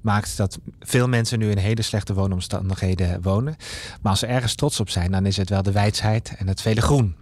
Maakt 0.01 0.37
dat 0.37 0.59
veel 0.79 1.07
mensen 1.07 1.39
nu 1.39 1.49
in 1.49 1.57
hele 1.57 1.81
slechte 1.81 2.13
woonomstandigheden 2.13 3.21
wonen. 3.21 3.55
Maar 4.01 4.11
als 4.11 4.19
ze 4.19 4.25
ergens 4.25 4.55
trots 4.55 4.79
op 4.79 4.89
zijn, 4.89 5.11
dan 5.11 5.25
is 5.25 5.37
het 5.37 5.49
wel 5.49 5.63
de 5.63 5.71
wijsheid 5.71 6.33
en 6.37 6.47
het 6.47 6.61
vele 6.61 6.81
groen 6.81 7.15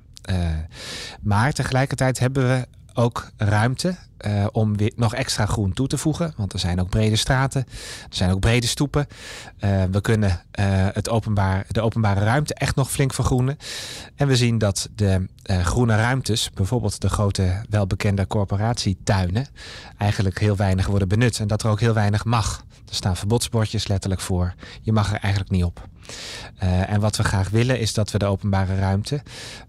maar 1.22 1.54
tegelijkertijd 1.54 2.20
hebben 2.20 2.48
we 2.48 2.68
ook 2.94 3.32
ruimte 3.38 3.96
uh, 4.26 4.46
om 4.52 4.78
weer 4.78 4.92
nog 4.96 5.16
extra 5.16 5.46
groen 5.46 5.74
toe 5.74 5.88
te 5.88 5.98
voegen. 5.98 6.34
Want 6.38 6.54
er 6.54 6.60
zijn 6.60 6.82
ook 6.82 6.90
brede 6.90 7.16
straten, 7.16 7.66
er 8.10 8.16
zijn 8.16 8.32
ook 8.32 8.40
brede 8.40 8.68
stoepen. 8.68 9.08
Uh, 9.60 9.84
we 9.92 10.02
kunnen 10.02 10.42
het 10.94 11.10
openbaar, 11.10 11.66
de 11.68 11.82
openbare 11.82 12.20
ruimte 12.20 12.54
echt 12.54 12.76
nog 12.76 12.92
flink 12.92 13.14
vergroenen. 13.14 13.58
En 14.16 14.28
we 14.28 14.36
zien 14.36 14.58
dat 14.58 14.90
de 14.96 15.26
groene 15.48 15.96
ruimtes, 15.96 16.50
bijvoorbeeld 16.54 17.02
de 17.02 17.10
grote 17.10 17.66
welbekende 17.70 18.28
corporatietuinen, 18.28 19.48
eigenlijk 19.98 20.40
heel 20.40 20.56
weinig 20.56 20.88
worden 20.88 21.08
benut. 21.08 21.40
En 21.40 21.48
dat 21.48 21.64
er 21.64 21.70
ook 21.70 21.80
heel 21.80 21.94
weinig 21.94 22.26
mag. 22.26 22.66
Er 22.89 22.95
staan 22.95 23.17
verbodsbordjes 23.17 23.88
letterlijk 23.88 24.21
voor. 24.21 24.54
Je 24.82 24.91
mag 24.91 25.13
er 25.13 25.19
eigenlijk 25.19 25.52
niet 25.52 25.63
op. 25.63 25.88
Uh, 26.63 26.91
en 26.91 26.99
wat 26.99 27.15
we 27.15 27.23
graag 27.23 27.49
willen 27.49 27.80
is 27.80 27.93
dat 27.93 28.12
we 28.12 28.17
de 28.17 28.25
openbare 28.25 28.75
ruimte 28.75 29.21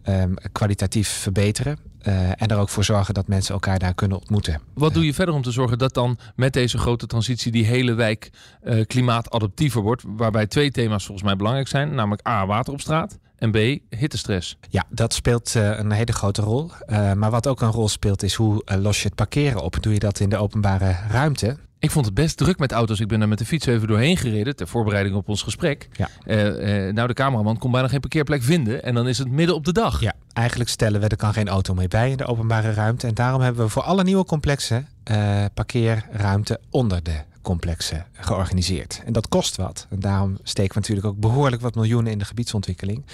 um, 0.08 0.34
kwalitatief 0.52 1.08
verbeteren. 1.08 1.78
Uh, 2.02 2.28
en 2.28 2.48
er 2.48 2.56
ook 2.56 2.68
voor 2.68 2.84
zorgen 2.84 3.14
dat 3.14 3.28
mensen 3.28 3.54
elkaar 3.54 3.78
daar 3.78 3.94
kunnen 3.94 4.18
ontmoeten. 4.18 4.60
Wat 4.74 4.94
doe 4.94 5.04
je 5.04 5.14
verder 5.14 5.34
om 5.34 5.42
te 5.42 5.50
zorgen 5.50 5.78
dat 5.78 5.94
dan 5.94 6.18
met 6.36 6.52
deze 6.52 6.78
grote 6.78 7.06
transitie 7.06 7.52
die 7.52 7.64
hele 7.64 7.94
wijk 7.94 8.30
uh, 8.64 8.86
klimaatadaptiever 8.86 9.82
wordt? 9.82 10.02
Waarbij 10.06 10.46
twee 10.46 10.70
thema's 10.70 11.04
volgens 11.04 11.26
mij 11.26 11.36
belangrijk 11.36 11.68
zijn. 11.68 11.94
Namelijk 11.94 12.28
A, 12.28 12.46
water 12.46 12.72
op 12.72 12.80
straat. 12.80 13.18
En 13.36 13.50
B, 13.50 13.56
hittestress. 13.94 14.56
Ja, 14.68 14.84
dat 14.88 15.14
speelt 15.14 15.54
uh, 15.54 15.78
een 15.78 15.90
hele 15.90 16.12
grote 16.12 16.42
rol. 16.42 16.70
maar 16.88 17.30
wat 17.30 17.46
ook 17.46 17.60
een 17.60 17.70
rol 17.70 17.88
speelt 17.88 18.22
is 18.22 18.34
hoe 18.34 18.62
los 18.64 19.02
je 19.02 19.06
het 19.06 19.14
parkeren 19.14 19.62
op? 19.62 19.82
Doe 19.82 19.92
je 19.92 19.98
dat 19.98 20.20
in 20.20 20.28
de 20.28 20.36
openbare 20.36 20.96
ruimte? 21.08 21.56
Ik 21.80 21.90
vond 21.90 22.04
het 22.04 22.14
best 22.14 22.36
druk 22.36 22.58
met 22.58 22.72
auto's. 22.72 23.00
Ik 23.00 23.08
ben 23.08 23.20
er 23.20 23.28
met 23.28 23.38
de 23.38 23.44
fiets 23.44 23.66
even 23.66 23.88
doorheen 23.88 24.16
gereden 24.16 24.56
ter 24.56 24.68
voorbereiding 24.68 25.16
op 25.16 25.28
ons 25.28 25.42
gesprek. 25.42 25.88
Ja. 25.92 26.08
Uh, 26.26 26.86
uh, 26.86 26.92
nou, 26.92 27.08
de 27.08 27.14
cameraman 27.14 27.58
kon 27.58 27.70
bijna 27.70 27.88
geen 27.88 28.00
parkeerplek 28.00 28.42
vinden. 28.42 28.82
En 28.82 28.94
dan 28.94 29.08
is 29.08 29.18
het 29.18 29.30
midden 29.30 29.54
op 29.54 29.64
de 29.64 29.72
dag. 29.72 30.00
Ja, 30.00 30.14
eigenlijk 30.32 30.70
stellen 30.70 31.00
we 31.00 31.08
er 31.08 31.16
kan 31.16 31.32
geen 31.32 31.48
auto 31.48 31.74
meer 31.74 31.88
bij 31.88 32.10
in 32.10 32.16
de 32.16 32.26
openbare 32.26 32.72
ruimte. 32.72 33.06
En 33.06 33.14
daarom 33.14 33.40
hebben 33.40 33.64
we 33.64 33.70
voor 33.70 33.82
alle 33.82 34.02
nieuwe 34.02 34.24
complexen 34.24 34.88
uh, 35.10 35.44
parkeerruimte 35.54 36.60
onder 36.70 37.02
de 37.02 37.20
complexen 37.42 38.06
georganiseerd. 38.12 39.02
En 39.04 39.12
dat 39.12 39.28
kost 39.28 39.56
wat. 39.56 39.86
En 39.90 40.00
daarom 40.00 40.38
steken 40.42 40.74
we 40.74 40.80
natuurlijk 40.80 41.06
ook 41.06 41.20
behoorlijk 41.20 41.62
wat 41.62 41.74
miljoenen 41.74 42.12
in 42.12 42.18
de 42.18 42.24
gebiedsontwikkeling. 42.24 43.04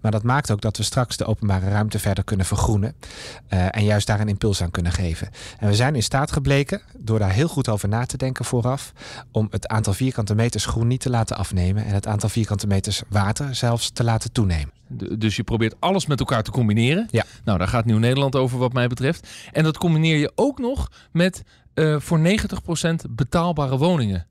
Maar 0.00 0.10
dat 0.10 0.22
maakt 0.22 0.50
ook 0.50 0.60
dat 0.60 0.76
we 0.76 0.82
straks 0.82 1.16
de 1.16 1.24
openbare 1.24 1.68
ruimte 1.68 1.98
verder 1.98 2.24
kunnen 2.24 2.46
vergroenen. 2.46 2.94
Uh, 3.52 3.76
en 3.76 3.84
juist 3.84 4.06
daar 4.06 4.20
een 4.20 4.28
impuls 4.28 4.62
aan 4.62 4.70
kunnen 4.70 4.92
geven. 4.92 5.30
En 5.58 5.68
we 5.68 5.74
zijn 5.74 5.94
in 5.94 6.02
staat 6.02 6.32
gebleken, 6.32 6.80
door 6.98 7.18
daar 7.18 7.32
heel 7.32 7.48
goed 7.48 7.68
over 7.68 7.88
na 7.88 8.06
te 8.06 8.16
denken 8.16 8.44
vooraf, 8.44 8.92
om 9.30 9.46
het 9.50 9.68
aantal 9.68 9.92
vierkante 9.92 10.34
meters 10.34 10.66
groen 10.66 10.86
niet 10.86 11.00
te 11.00 11.10
laten 11.10 11.36
afnemen. 11.36 11.84
En 11.84 11.94
het 11.94 12.06
aantal 12.06 12.28
vierkante 12.28 12.66
meters 12.66 13.02
water 13.08 13.54
zelfs 13.54 13.90
te 13.90 14.04
laten 14.04 14.32
toenemen. 14.32 14.72
Dus 15.18 15.36
je 15.36 15.42
probeert 15.42 15.74
alles 15.78 16.06
met 16.06 16.20
elkaar 16.20 16.42
te 16.42 16.50
combineren. 16.50 17.08
Ja. 17.10 17.24
Nou, 17.44 17.58
daar 17.58 17.68
gaat 17.68 17.84
Nieuw-Nederland 17.84 18.36
over 18.36 18.58
wat 18.58 18.72
mij 18.72 18.88
betreft. 18.88 19.28
En 19.52 19.64
dat 19.64 19.78
combineer 19.78 20.16
je 20.16 20.32
ook 20.34 20.58
nog 20.58 20.90
met 21.12 21.42
uh, 21.74 22.00
voor 22.00 22.18
90% 22.18 22.94
betaalbare 23.10 23.78
woningen 23.78 24.26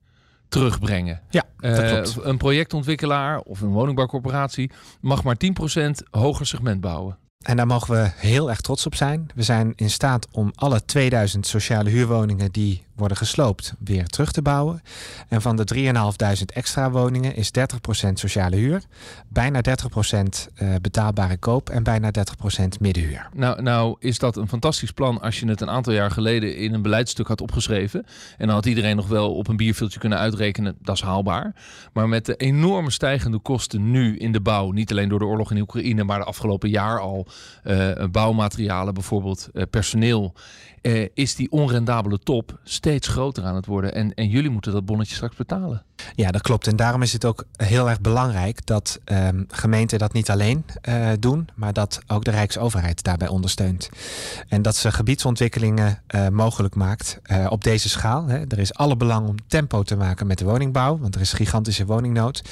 terugbrengen. 0.48 1.20
Ja, 1.30 1.42
dat 1.56 1.78
uh, 1.78 1.88
klopt. 1.88 2.18
Een 2.22 2.36
projectontwikkelaar 2.36 3.40
of 3.40 3.60
een 3.60 3.68
woningbouwcorporatie 3.68 4.70
mag 5.00 5.22
maar 5.22 5.36
10% 5.76 5.90
hoger 6.10 6.46
segment 6.46 6.80
bouwen. 6.80 7.18
En 7.44 7.56
daar 7.56 7.66
mogen 7.66 7.94
we 7.94 8.10
heel 8.16 8.50
erg 8.50 8.60
trots 8.60 8.86
op 8.86 8.94
zijn. 8.94 9.26
We 9.34 9.42
zijn 9.42 9.72
in 9.76 9.90
staat 9.90 10.28
om 10.30 10.52
alle 10.54 10.84
2000 10.84 11.46
sociale 11.46 11.90
huurwoningen 11.90 12.52
die 12.52 12.84
worden 12.96 13.16
gesloopt 13.16 13.74
weer 13.78 14.06
terug 14.06 14.32
te 14.32 14.42
bouwen. 14.42 14.82
En 15.28 15.42
van 15.42 15.56
de 15.56 15.64
3.500 15.74 16.44
extra 16.54 16.90
woningen 16.90 17.36
is 17.36 17.50
30% 18.08 18.12
sociale 18.12 18.56
huur, 18.56 18.82
bijna 19.28 19.60
30% 19.62 20.22
betaalbare 20.80 21.36
koop 21.36 21.70
en 21.70 21.82
bijna 21.82 22.10
30% 22.60 22.64
middenhuur. 22.80 23.28
Nou, 23.32 23.62
nou 23.62 23.96
is 23.98 24.18
dat 24.18 24.36
een 24.36 24.48
fantastisch 24.48 24.90
plan 24.90 25.20
als 25.20 25.40
je 25.40 25.48
het 25.48 25.60
een 25.60 25.70
aantal 25.70 25.92
jaar 25.92 26.10
geleden 26.10 26.56
in 26.56 26.74
een 26.74 26.82
beleidstuk 26.82 27.26
had 27.26 27.40
opgeschreven. 27.40 28.06
En 28.38 28.46
dan 28.46 28.54
had 28.54 28.66
iedereen 28.66 28.96
nog 28.96 29.08
wel 29.08 29.34
op 29.34 29.48
een 29.48 29.56
bierveeltje 29.56 29.98
kunnen 29.98 30.18
uitrekenen, 30.18 30.76
dat 30.82 30.94
is 30.94 31.02
haalbaar. 31.02 31.54
Maar 31.92 32.08
met 32.08 32.26
de 32.26 32.36
enorme 32.36 32.90
stijgende 32.90 33.38
kosten 33.38 33.90
nu 33.90 34.16
in 34.16 34.32
de 34.32 34.40
bouw, 34.40 34.70
niet 34.70 34.90
alleen 34.90 35.08
door 35.08 35.18
de 35.18 35.24
oorlog 35.24 35.50
in 35.50 35.60
Oekraïne, 35.60 36.04
maar 36.04 36.18
de 36.18 36.24
afgelopen 36.24 36.70
jaar 36.70 37.00
al, 37.00 37.26
uh, 37.64 37.90
bouwmaterialen 38.10 38.94
bijvoorbeeld, 38.94 39.48
uh, 39.52 39.62
personeel 39.70 40.34
is 41.14 41.34
die 41.34 41.50
onrendabele 41.50 42.18
top 42.18 42.58
steeds 42.84 43.08
groter 43.08 43.44
aan 43.44 43.54
het 43.54 43.66
worden. 43.66 43.94
En, 43.94 44.14
en 44.14 44.28
jullie 44.28 44.50
moeten 44.50 44.72
dat 44.72 44.84
bonnetje 44.84 45.14
straks 45.14 45.36
betalen. 45.36 45.84
Ja, 46.14 46.30
dat 46.30 46.42
klopt. 46.42 46.66
En 46.66 46.76
daarom 46.76 47.02
is 47.02 47.12
het 47.12 47.24
ook 47.24 47.44
heel 47.56 47.88
erg 47.88 48.00
belangrijk 48.00 48.66
dat 48.66 49.00
um, 49.04 49.44
gemeenten 49.48 49.98
dat 49.98 50.12
niet 50.12 50.30
alleen 50.30 50.64
uh, 50.88 51.08
doen, 51.18 51.48
maar 51.54 51.72
dat 51.72 52.00
ook 52.06 52.24
de 52.24 52.30
Rijksoverheid 52.30 53.02
daarbij 53.02 53.28
ondersteunt. 53.28 53.90
En 54.48 54.62
dat 54.62 54.76
ze 54.76 54.92
gebiedsontwikkelingen 54.92 56.02
uh, 56.14 56.28
mogelijk 56.28 56.74
maakt 56.74 57.20
uh, 57.26 57.46
op 57.50 57.64
deze 57.64 57.88
schaal. 57.88 58.26
Hè. 58.26 58.38
Er 58.48 58.58
is 58.58 58.74
alle 58.74 58.96
belang 58.96 59.28
om 59.28 59.36
tempo 59.46 59.82
te 59.82 59.96
maken 59.96 60.26
met 60.26 60.38
de 60.38 60.44
woningbouw, 60.44 60.98
want 60.98 61.14
er 61.14 61.20
is 61.20 61.32
gigantische 61.32 61.86
woningnood. 61.86 62.42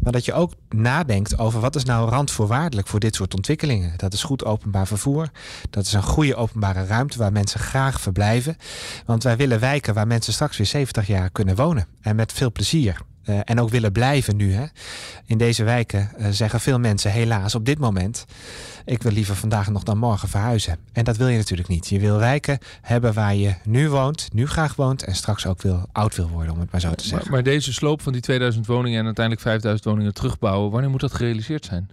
Maar 0.00 0.12
dat 0.12 0.24
je 0.24 0.32
ook 0.32 0.52
nadenkt 0.68 1.38
over 1.38 1.60
wat 1.60 1.74
is 1.74 1.84
nou 1.84 2.10
randvoorwaardelijk 2.10 2.88
voor 2.88 3.00
dit 3.00 3.14
soort 3.14 3.34
ontwikkelingen. 3.34 3.92
Dat 3.96 4.12
is 4.12 4.22
goed 4.22 4.44
openbaar 4.44 4.86
vervoer. 4.86 5.28
Dat 5.70 5.86
is 5.86 5.92
een 5.92 6.02
goede 6.02 6.36
openbare 6.36 6.86
ruimte 6.86 7.18
waar 7.18 7.32
mensen 7.32 7.60
graag 7.60 8.00
verblijven. 8.00 8.56
Want 9.06 9.22
wij 9.22 9.36
willen 9.36 9.60
wijken 9.60 9.94
waar 9.94 10.06
mensen 10.06 10.32
straks 10.32 10.56
weer 10.56 10.66
70 10.66 11.06
jaar 11.06 11.30
kunnen 11.30 11.56
wonen. 11.56 11.86
En 12.00 12.16
met 12.16 12.32
veel 12.32 12.52
plezier. 12.52 12.91
Uh, 13.24 13.40
en 13.44 13.60
ook 13.60 13.70
willen 13.70 13.92
blijven 13.92 14.36
nu. 14.36 14.52
Hè. 14.52 14.64
In 15.26 15.38
deze 15.38 15.64
wijken 15.64 16.10
uh, 16.18 16.26
zeggen 16.30 16.60
veel 16.60 16.78
mensen 16.78 17.10
helaas 17.10 17.54
op 17.54 17.64
dit 17.64 17.78
moment... 17.78 18.24
ik 18.84 19.02
wil 19.02 19.12
liever 19.12 19.36
vandaag 19.36 19.70
nog 19.70 19.82
dan 19.82 19.98
morgen 19.98 20.28
verhuizen. 20.28 20.78
En 20.92 21.04
dat 21.04 21.16
wil 21.16 21.28
je 21.28 21.36
natuurlijk 21.36 21.68
niet. 21.68 21.88
Je 21.88 22.00
wil 22.00 22.18
wijken 22.18 22.58
hebben 22.80 23.12
waar 23.12 23.34
je 23.34 23.54
nu 23.64 23.88
woont, 23.88 24.28
nu 24.32 24.46
graag 24.46 24.74
woont... 24.74 25.04
en 25.04 25.14
straks 25.14 25.46
ook 25.46 25.62
wil, 25.62 25.88
oud 25.92 26.16
wil 26.16 26.28
worden, 26.28 26.52
om 26.52 26.60
het 26.60 26.72
maar 26.72 26.80
zo 26.80 26.94
te 26.94 27.04
zeggen. 27.04 27.30
Maar, 27.30 27.42
maar 27.42 27.52
deze 27.52 27.72
sloop 27.72 28.02
van 28.02 28.12
die 28.12 28.22
2000 28.22 28.66
woningen 28.66 28.98
en 28.98 29.04
uiteindelijk 29.04 29.46
5000 29.46 29.84
woningen 29.88 30.14
terugbouwen... 30.14 30.70
wanneer 30.70 30.90
moet 30.90 31.00
dat 31.00 31.14
gerealiseerd 31.14 31.64
zijn? 31.64 31.90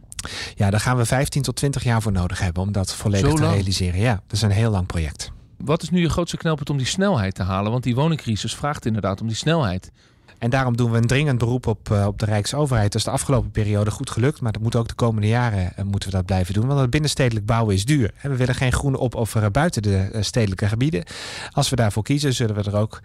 Ja, 0.56 0.70
daar 0.70 0.80
gaan 0.80 0.98
we 0.98 1.06
15 1.06 1.42
tot 1.42 1.56
20 1.56 1.84
jaar 1.84 2.02
voor 2.02 2.12
nodig 2.12 2.40
hebben 2.40 2.64
om 2.64 2.72
dat 2.72 2.96
volledig 2.96 3.34
te 3.34 3.50
realiseren. 3.50 4.00
Ja, 4.00 4.14
dat 4.14 4.32
is 4.32 4.42
een 4.42 4.52
heel 4.52 4.72
lang 4.72 4.86
project. 4.86 5.32
Wat 5.58 5.82
is 5.82 5.90
nu 5.90 6.00
je 6.00 6.10
grootste 6.10 6.38
knelpunt 6.38 6.70
om 6.70 6.78
die 6.78 6.86
snelheid 6.86 7.36
te 7.36 7.44
halen? 7.44 7.72
Want 7.72 7.84
die 7.84 7.96
woningcrisis 7.96 8.56
vraagt 8.56 8.86
inderdaad 8.86 9.22
om 9.22 9.28
die 9.28 9.36
snelheid. 9.36 9.92
En 10.40 10.50
daarom 10.50 10.78
doen 10.78 10.92
we 10.92 10.98
een 10.98 11.08
dringend 11.08 11.38
beroep 11.38 11.68
op, 11.68 11.90
uh, 11.92 12.06
op 12.06 12.20
de 12.20 12.26
Rijksoverheid. 12.26 12.92
Dat 12.92 13.02
is 13.02 13.04
de 13.04 13.12
afgelopen 13.12 13.52
periode 13.52 13.92
goed 13.92 14.10
gelukt. 14.10 14.42
Maar 14.42 14.52
dat 14.52 14.62
moet 14.62 14.76
ook 14.76 14.88
de 14.88 14.94
komende 14.94 15.28
jaren 15.28 15.74
uh, 15.80 15.86
moeten 15.86 16.10
we 16.10 16.16
dat 16.16 16.26
blijven 16.26 16.54
doen. 16.54 16.68
Want 16.68 16.80
het 16.80 16.90
binnenstedelijk 16.90 17.46
bouwen 17.46 17.76
is 17.76 17.86
duur. 17.86 18.12
En 18.22 18.30
we 18.30 18.36
willen 18.36 18.56
geen 18.56 18.72
groene 18.72 19.00
opofferen 19.00 19.52
buiten 19.52 19.82
de 19.82 20.10
uh, 20.14 20.22
stedelijke 20.22 20.68
gebieden. 20.68 21.04
Als 21.52 21.70
we 21.70 21.76
daarvoor 21.76 22.04
kiezen, 22.04 22.34
zullen 22.34 22.56
we 22.56 22.64
er 22.64 22.76
ook 22.76 23.02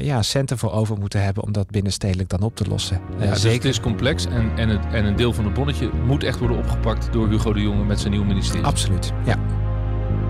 ja, 0.00 0.22
centen 0.22 0.58
voor 0.58 0.72
over 0.72 0.98
moeten 0.98 1.22
hebben 1.22 1.42
om 1.42 1.52
dat 1.52 1.70
binnenstedelijk 1.70 2.28
dan 2.28 2.40
op 2.40 2.56
te 2.56 2.68
lossen. 2.68 3.00
Ja, 3.18 3.32
dus 3.32 3.42
het 3.42 3.64
is 3.64 3.80
complex 3.80 4.26
en, 4.26 4.50
en, 4.56 4.68
het, 4.68 4.84
en 4.92 5.04
een 5.04 5.16
deel 5.16 5.32
van 5.32 5.44
het 5.44 5.54
bonnetje 5.54 5.90
moet 6.06 6.24
echt 6.24 6.38
worden 6.38 6.56
opgepakt 6.56 7.12
door 7.12 7.28
Hugo 7.28 7.52
de 7.52 7.60
Jonge 7.60 7.84
met 7.84 7.98
zijn 8.00 8.10
nieuwe 8.10 8.26
ministerie. 8.26 8.64
Absoluut, 8.64 9.12
ja. 9.24 9.38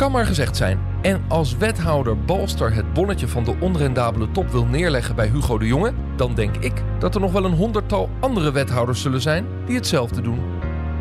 Kan 0.01 0.13
maar 0.13 0.27
gezegd 0.27 0.57
zijn. 0.57 0.81
En 1.03 1.25
als 1.29 1.57
wethouder 1.57 2.25
Balster 2.25 2.75
het 2.75 2.93
bonnetje 2.93 3.29
van 3.29 3.45
de 3.45 3.57
onrendabele 3.61 4.31
top 4.31 4.51
wil 4.51 4.65
neerleggen 4.65 5.17
bij 5.17 5.29
Hugo 5.29 5.59
de 5.59 5.67
Jonge, 5.67 5.93
dan 6.17 6.35
denk 6.35 6.57
ik 6.57 6.83
dat 6.99 7.15
er 7.15 7.21
nog 7.21 7.33
wel 7.33 7.45
een 7.45 7.55
honderdtal 7.55 8.11
andere 8.21 8.53
wethouders 8.53 9.03
zullen 9.03 9.21
zijn 9.21 9.47
die 9.67 9.77
hetzelfde 9.77 10.21
doen. 10.21 10.41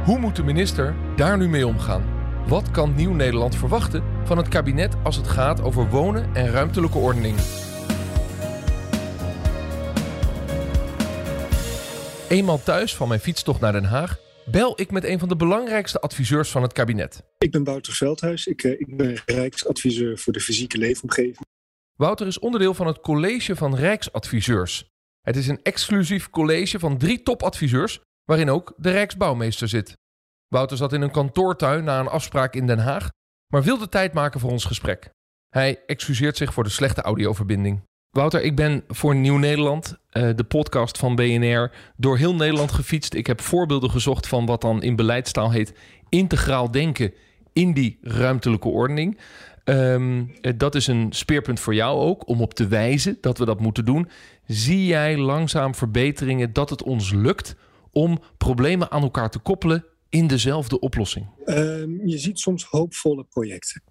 Hoe 0.04 0.20
moet 0.20 0.36
de 0.36 0.44
minister 0.44 0.96
daar 1.16 1.38
nu 1.38 1.50
mee 1.50 1.68
omgaan? 1.68 2.04
Wat 2.48 2.72
kan 2.72 2.96
Nieuw-Nederland 2.96 3.56
verwachten 3.56 4.04
van 4.24 4.38
het 4.38 4.48
kabinet 4.48 4.96
als 5.04 5.16
het 5.16 5.28
gaat 5.28 5.62
over 5.62 5.90
wonen 5.90 6.36
en 6.36 6.52
ruimtelijke 6.52 6.98
ordening? 6.98 7.36
Eenmaal 12.28 12.64
thuis 12.64 12.96
van 12.96 13.08
mijn 13.08 13.20
fietstocht 13.20 13.60
naar 13.60 13.72
Den 13.72 13.86
Haag 13.86 14.20
bel 14.52 14.82
ik 14.82 14.92
met 14.92 15.04
een 15.04 15.20
van 15.20 15.28
de 15.28 15.36
belangrijkste 15.36 16.00
adviseurs 16.00 16.52
van 16.52 16.62
het 16.62 16.74
kabinet. 16.74 17.24
Ik 17.38 17.52
ben 17.52 17.64
Wouter 17.64 17.94
Veldhuis. 17.94 18.48
Ik, 18.48 18.64
uh, 18.64 18.72
ik 18.72 18.98
ben 18.98 19.22
Rijksadviseur 19.26 20.18
voor 20.18 20.34
de 20.34 20.40
fysieke 20.40 20.78
leefomgeving. 20.78 21.48
Wouter 21.96 22.28
is 22.28 22.40
onderdeel 22.40 22.74
van 22.74 22.88
het 22.88 23.00
College 23.00 23.56
van 23.56 23.76
Rijksadviseurs. 23.76 24.88
Het 25.22 25.36
is 25.36 25.48
een 25.48 25.62
exclusief 25.64 26.30
college 26.30 26.80
van 26.80 26.98
drie 26.98 27.24
topadviseurs, 27.24 28.00
waarin 28.24 28.50
ook 28.50 28.74
de 28.78 28.92
Rijksbouwmeester 28.92 29.68
zit. 29.68 29.94
Wouter 30.48 30.78
zat 30.78 30.94
in 30.94 31.02
een 31.02 31.12
kantoortuin 31.12 31.84
na 31.84 32.00
een 32.00 32.08
afspraak 32.08 32.56
in 32.56 32.68
Den 32.68 32.80
Haag, 32.80 33.10
maar 33.54 33.64
wilde 33.64 33.90
tijd 33.90 34.14
maken 34.14 34.40
voor 34.40 34.52
ons 34.52 34.66
gesprek. 34.66 35.10
Hij 35.50 35.84
excuseert 35.86 36.38
zich 36.38 36.54
voor 36.54 36.64
de 36.64 36.70
slechte 36.70 37.02
audioverbinding. 37.02 37.82
Wouter, 38.12 38.42
ik 38.42 38.56
ben 38.56 38.84
voor 38.88 39.16
Nieuw 39.16 39.38
Nederland, 39.38 39.98
uh, 40.14 40.30
de 40.36 40.44
podcast 40.44 40.98
van 40.98 41.16
BNR, 41.16 41.72
door 41.98 42.18
heel 42.18 42.36
Nederland 42.36 42.72
gefietst. 42.72 43.14
Ik 43.14 43.28
heb 43.28 43.42
voorbeelden 43.42 43.90
gezocht 43.90 44.28
van 44.28 44.46
wat 44.46 44.62
dan 44.62 44.84
in 44.84 44.96
beleidstaal 44.96 45.52
heet 45.52 45.74
integraal 46.10 46.72
denken 46.72 47.14
in 47.54 47.74
die 47.74 47.98
ruimtelijke 48.02 48.68
ordening. 48.68 49.20
Um, 49.66 50.32
dat 50.58 50.76
is 50.76 50.88
een 50.88 51.08
speerpunt 51.10 51.60
voor 51.60 51.74
jou 51.74 52.00
ook, 52.00 52.28
om 52.28 52.42
op 52.42 52.54
te 52.54 52.68
wijzen 52.68 53.18
dat 53.22 53.38
we 53.38 53.46
dat 53.46 53.60
moeten 53.60 53.86
doen. 53.86 54.10
Zie 54.46 54.86
jij 54.86 55.18
langzaam 55.18 55.76
verbeteringen 55.76 56.54
dat 56.54 56.70
het 56.70 56.84
ons 56.84 57.12
lukt 57.12 57.56
om 57.92 58.20
problemen 58.38 58.92
aan 58.92 59.02
elkaar 59.02 59.30
te 59.30 59.40
koppelen 59.40 59.86
in 60.10 60.28
dezelfde 60.28 60.80
oplossing? 60.80 61.28
Um, 61.46 62.08
je 62.08 62.18
ziet 62.18 62.40
soms 62.40 62.64
hoopvolle 62.64 63.24
projecten. 63.24 63.84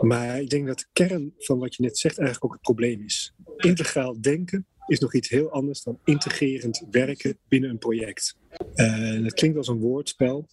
Maar 0.00 0.40
ik 0.40 0.50
denk 0.50 0.66
dat 0.66 0.78
de 0.78 0.86
kern 0.92 1.34
van 1.38 1.58
wat 1.58 1.74
je 1.74 1.82
net 1.82 1.98
zegt 1.98 2.18
eigenlijk 2.18 2.44
ook 2.44 2.52
het 2.52 2.62
probleem 2.62 3.02
is. 3.04 3.34
Integraal 3.58 4.20
denken 4.20 4.66
is 4.86 4.98
nog 4.98 5.14
iets 5.14 5.28
heel 5.28 5.50
anders 5.50 5.82
dan 5.82 5.98
integrerend 6.04 6.84
werken 6.90 7.38
binnen 7.48 7.70
een 7.70 7.78
project. 7.78 8.36
Uh, 8.74 9.22
dat 9.22 9.32
klinkt 9.32 9.56
als 9.56 9.68
een 9.68 9.78
woordspel, 9.78 10.48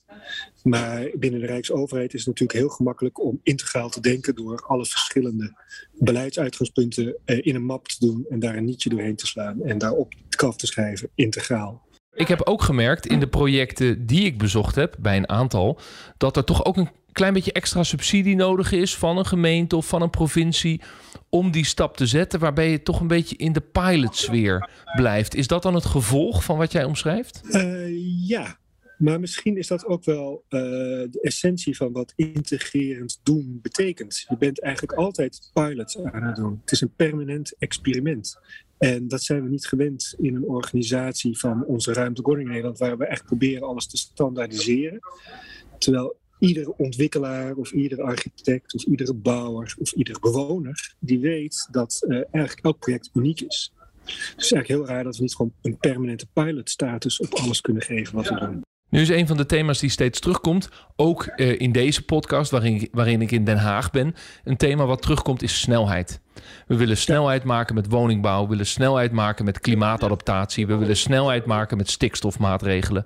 maar 0.63 1.09
binnen 1.13 1.39
de 1.39 1.45
Rijksoverheid 1.45 2.13
is 2.13 2.19
het 2.19 2.27
natuurlijk 2.27 2.59
heel 2.59 2.69
gemakkelijk 2.69 3.23
om 3.23 3.39
integraal 3.43 3.89
te 3.89 4.01
denken 4.01 4.35
door 4.35 4.63
alle 4.67 4.85
verschillende 4.85 5.53
beleidsuitgangspunten 5.91 7.17
uh, 7.25 7.39
in 7.41 7.55
een 7.55 7.65
map 7.65 7.87
te 7.87 8.05
doen 8.05 8.25
en 8.29 8.39
daar 8.39 8.55
een 8.55 8.65
nietje 8.65 8.89
doorheen 8.89 9.15
te 9.15 9.27
slaan 9.27 9.63
en 9.63 9.77
daarop 9.77 10.13
het 10.25 10.35
kaf 10.35 10.55
te 10.55 10.65
schrijven, 10.65 11.09
integraal. 11.15 11.83
Ik 12.13 12.27
heb 12.27 12.41
ook 12.41 12.61
gemerkt 12.61 13.07
in 13.07 13.19
de 13.19 13.27
projecten 13.27 14.05
die 14.05 14.25
ik 14.25 14.37
bezocht 14.37 14.75
heb, 14.75 14.95
bij 14.99 15.17
een 15.17 15.29
aantal, 15.29 15.79
dat 16.17 16.37
er 16.37 16.43
toch 16.43 16.65
ook 16.65 16.77
een 16.77 16.89
klein 17.15 17.33
beetje 17.33 17.51
extra 17.51 17.83
subsidie 17.83 18.35
nodig 18.35 18.71
is 18.71 18.95
van 18.95 19.17
een 19.17 19.25
gemeente 19.25 19.75
of 19.75 19.87
van 19.87 20.01
een 20.01 20.09
provincie 20.09 20.81
om 21.29 21.51
die 21.51 21.65
stap 21.65 21.97
te 21.97 22.05
zetten, 22.05 22.39
waarbij 22.39 22.71
je 22.71 22.81
toch 22.81 22.99
een 22.99 23.07
beetje 23.07 23.35
in 23.35 23.53
de 23.53 23.61
pilotsfeer 23.61 24.69
blijft. 24.95 25.35
Is 25.35 25.47
dat 25.47 25.63
dan 25.63 25.73
het 25.73 25.85
gevolg 25.85 26.43
van 26.43 26.57
wat 26.57 26.71
jij 26.71 26.83
omschrijft? 26.83 27.41
Uh, 27.43 28.27
ja, 28.27 28.57
maar 28.97 29.19
misschien 29.19 29.57
is 29.57 29.67
dat 29.67 29.85
ook 29.85 30.03
wel 30.03 30.43
uh, 30.49 30.59
de 30.59 31.19
essentie 31.21 31.75
van 31.75 31.91
wat 31.91 32.13
integrerend 32.15 33.19
doen 33.23 33.59
betekent. 33.61 34.25
Je 34.29 34.37
bent 34.37 34.61
eigenlijk 34.61 34.97
altijd 34.97 35.49
pilots 35.53 35.97
aan 35.97 36.23
het 36.23 36.35
doen. 36.35 36.59
Het 36.61 36.71
is 36.71 36.81
een 36.81 36.93
permanent 36.95 37.55
experiment. 37.57 38.39
En 38.77 39.07
dat 39.07 39.23
zijn 39.23 39.43
we 39.43 39.49
niet 39.49 39.67
gewend 39.67 40.15
in 40.17 40.35
een 40.35 40.47
organisatie 40.47 41.37
van 41.37 41.65
onze 41.65 41.93
ruimte 41.93 42.21
Nederland, 42.25 42.77
waar 42.77 42.97
we 42.97 43.05
echt 43.05 43.25
proberen 43.25 43.67
alles 43.67 43.87
te 43.87 43.97
standaardiseren. 43.97 44.99
Terwijl 45.77 46.15
iedere 46.39 46.77
ontwikkelaar 46.77 47.55
of 47.55 47.71
iedere 47.71 48.01
architect 48.01 48.73
of 48.73 48.83
iedere 48.83 49.13
bouwer 49.13 49.75
of 49.79 49.91
iedere 49.91 50.19
bewoner 50.19 50.95
die 50.99 51.19
weet 51.19 51.67
dat 51.71 52.05
uh, 52.07 52.15
eigenlijk 52.15 52.65
elk 52.65 52.79
project 52.79 53.09
uniek 53.13 53.41
is. 53.41 53.73
Dus 54.05 54.13
het 54.13 54.43
is 54.43 54.51
eigenlijk 54.51 54.67
heel 54.67 54.95
raar 54.95 55.03
dat 55.03 55.15
we 55.15 55.21
niet 55.21 55.35
gewoon 55.35 55.53
een 55.61 55.77
permanente 55.77 56.27
pilotstatus 56.33 57.19
op 57.19 57.33
alles 57.33 57.61
kunnen 57.61 57.83
geven 57.83 58.15
wat 58.15 58.29
we 58.29 58.39
doen. 58.39 58.63
Nu 58.89 59.01
is 59.01 59.09
een 59.09 59.27
van 59.27 59.37
de 59.37 59.45
thema's 59.45 59.79
die 59.79 59.89
steeds 59.89 60.19
terugkomt, 60.19 60.69
ook 60.95 61.33
uh, 61.35 61.59
in 61.59 61.71
deze 61.71 62.01
podcast 62.01 62.51
waarin, 62.51 62.87
waarin 62.91 63.21
ik 63.21 63.31
in 63.31 63.43
Den 63.43 63.57
Haag 63.57 63.91
ben. 63.91 64.15
Een 64.43 64.57
thema 64.57 64.85
wat 64.85 65.01
terugkomt 65.01 65.41
is 65.41 65.59
snelheid. 65.59 66.21
We 66.67 66.75
willen 66.75 66.97
snelheid 66.97 67.43
maken 67.43 67.75
met 67.75 67.89
woningbouw, 67.89 68.43
we 68.43 68.49
willen 68.49 68.65
snelheid 68.65 69.11
maken 69.11 69.45
met 69.45 69.59
klimaatadaptatie, 69.59 70.67
we 70.67 70.75
willen 70.75 70.97
snelheid 70.97 71.45
maken 71.45 71.77
met 71.77 71.89
stikstofmaatregelen. 71.89 73.05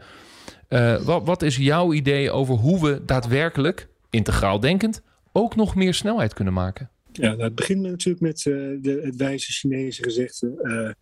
Uh, 0.70 1.02
wat, 1.02 1.26
wat 1.26 1.42
is 1.42 1.58
jouw 1.58 1.94
idee 1.94 2.32
over 2.32 2.56
hoe 2.56 2.82
we 2.82 3.06
daadwerkelijk, 3.06 3.88
integraal 4.10 4.60
denkend, 4.60 5.02
ook 5.32 5.56
nog 5.56 5.76
meer 5.76 5.94
snelheid 5.94 6.34
kunnen 6.34 6.54
maken? 6.54 6.90
Ja, 7.12 7.30
nou, 7.30 7.44
het 7.44 7.56
begint 7.56 7.82
natuurlijk 7.82 8.22
met 8.22 8.46
uh, 8.46 8.56
de, 8.82 9.02
het 9.04 9.16
wijze 9.16 9.52
Chinese 9.52 10.04
gezegde. 10.04 10.96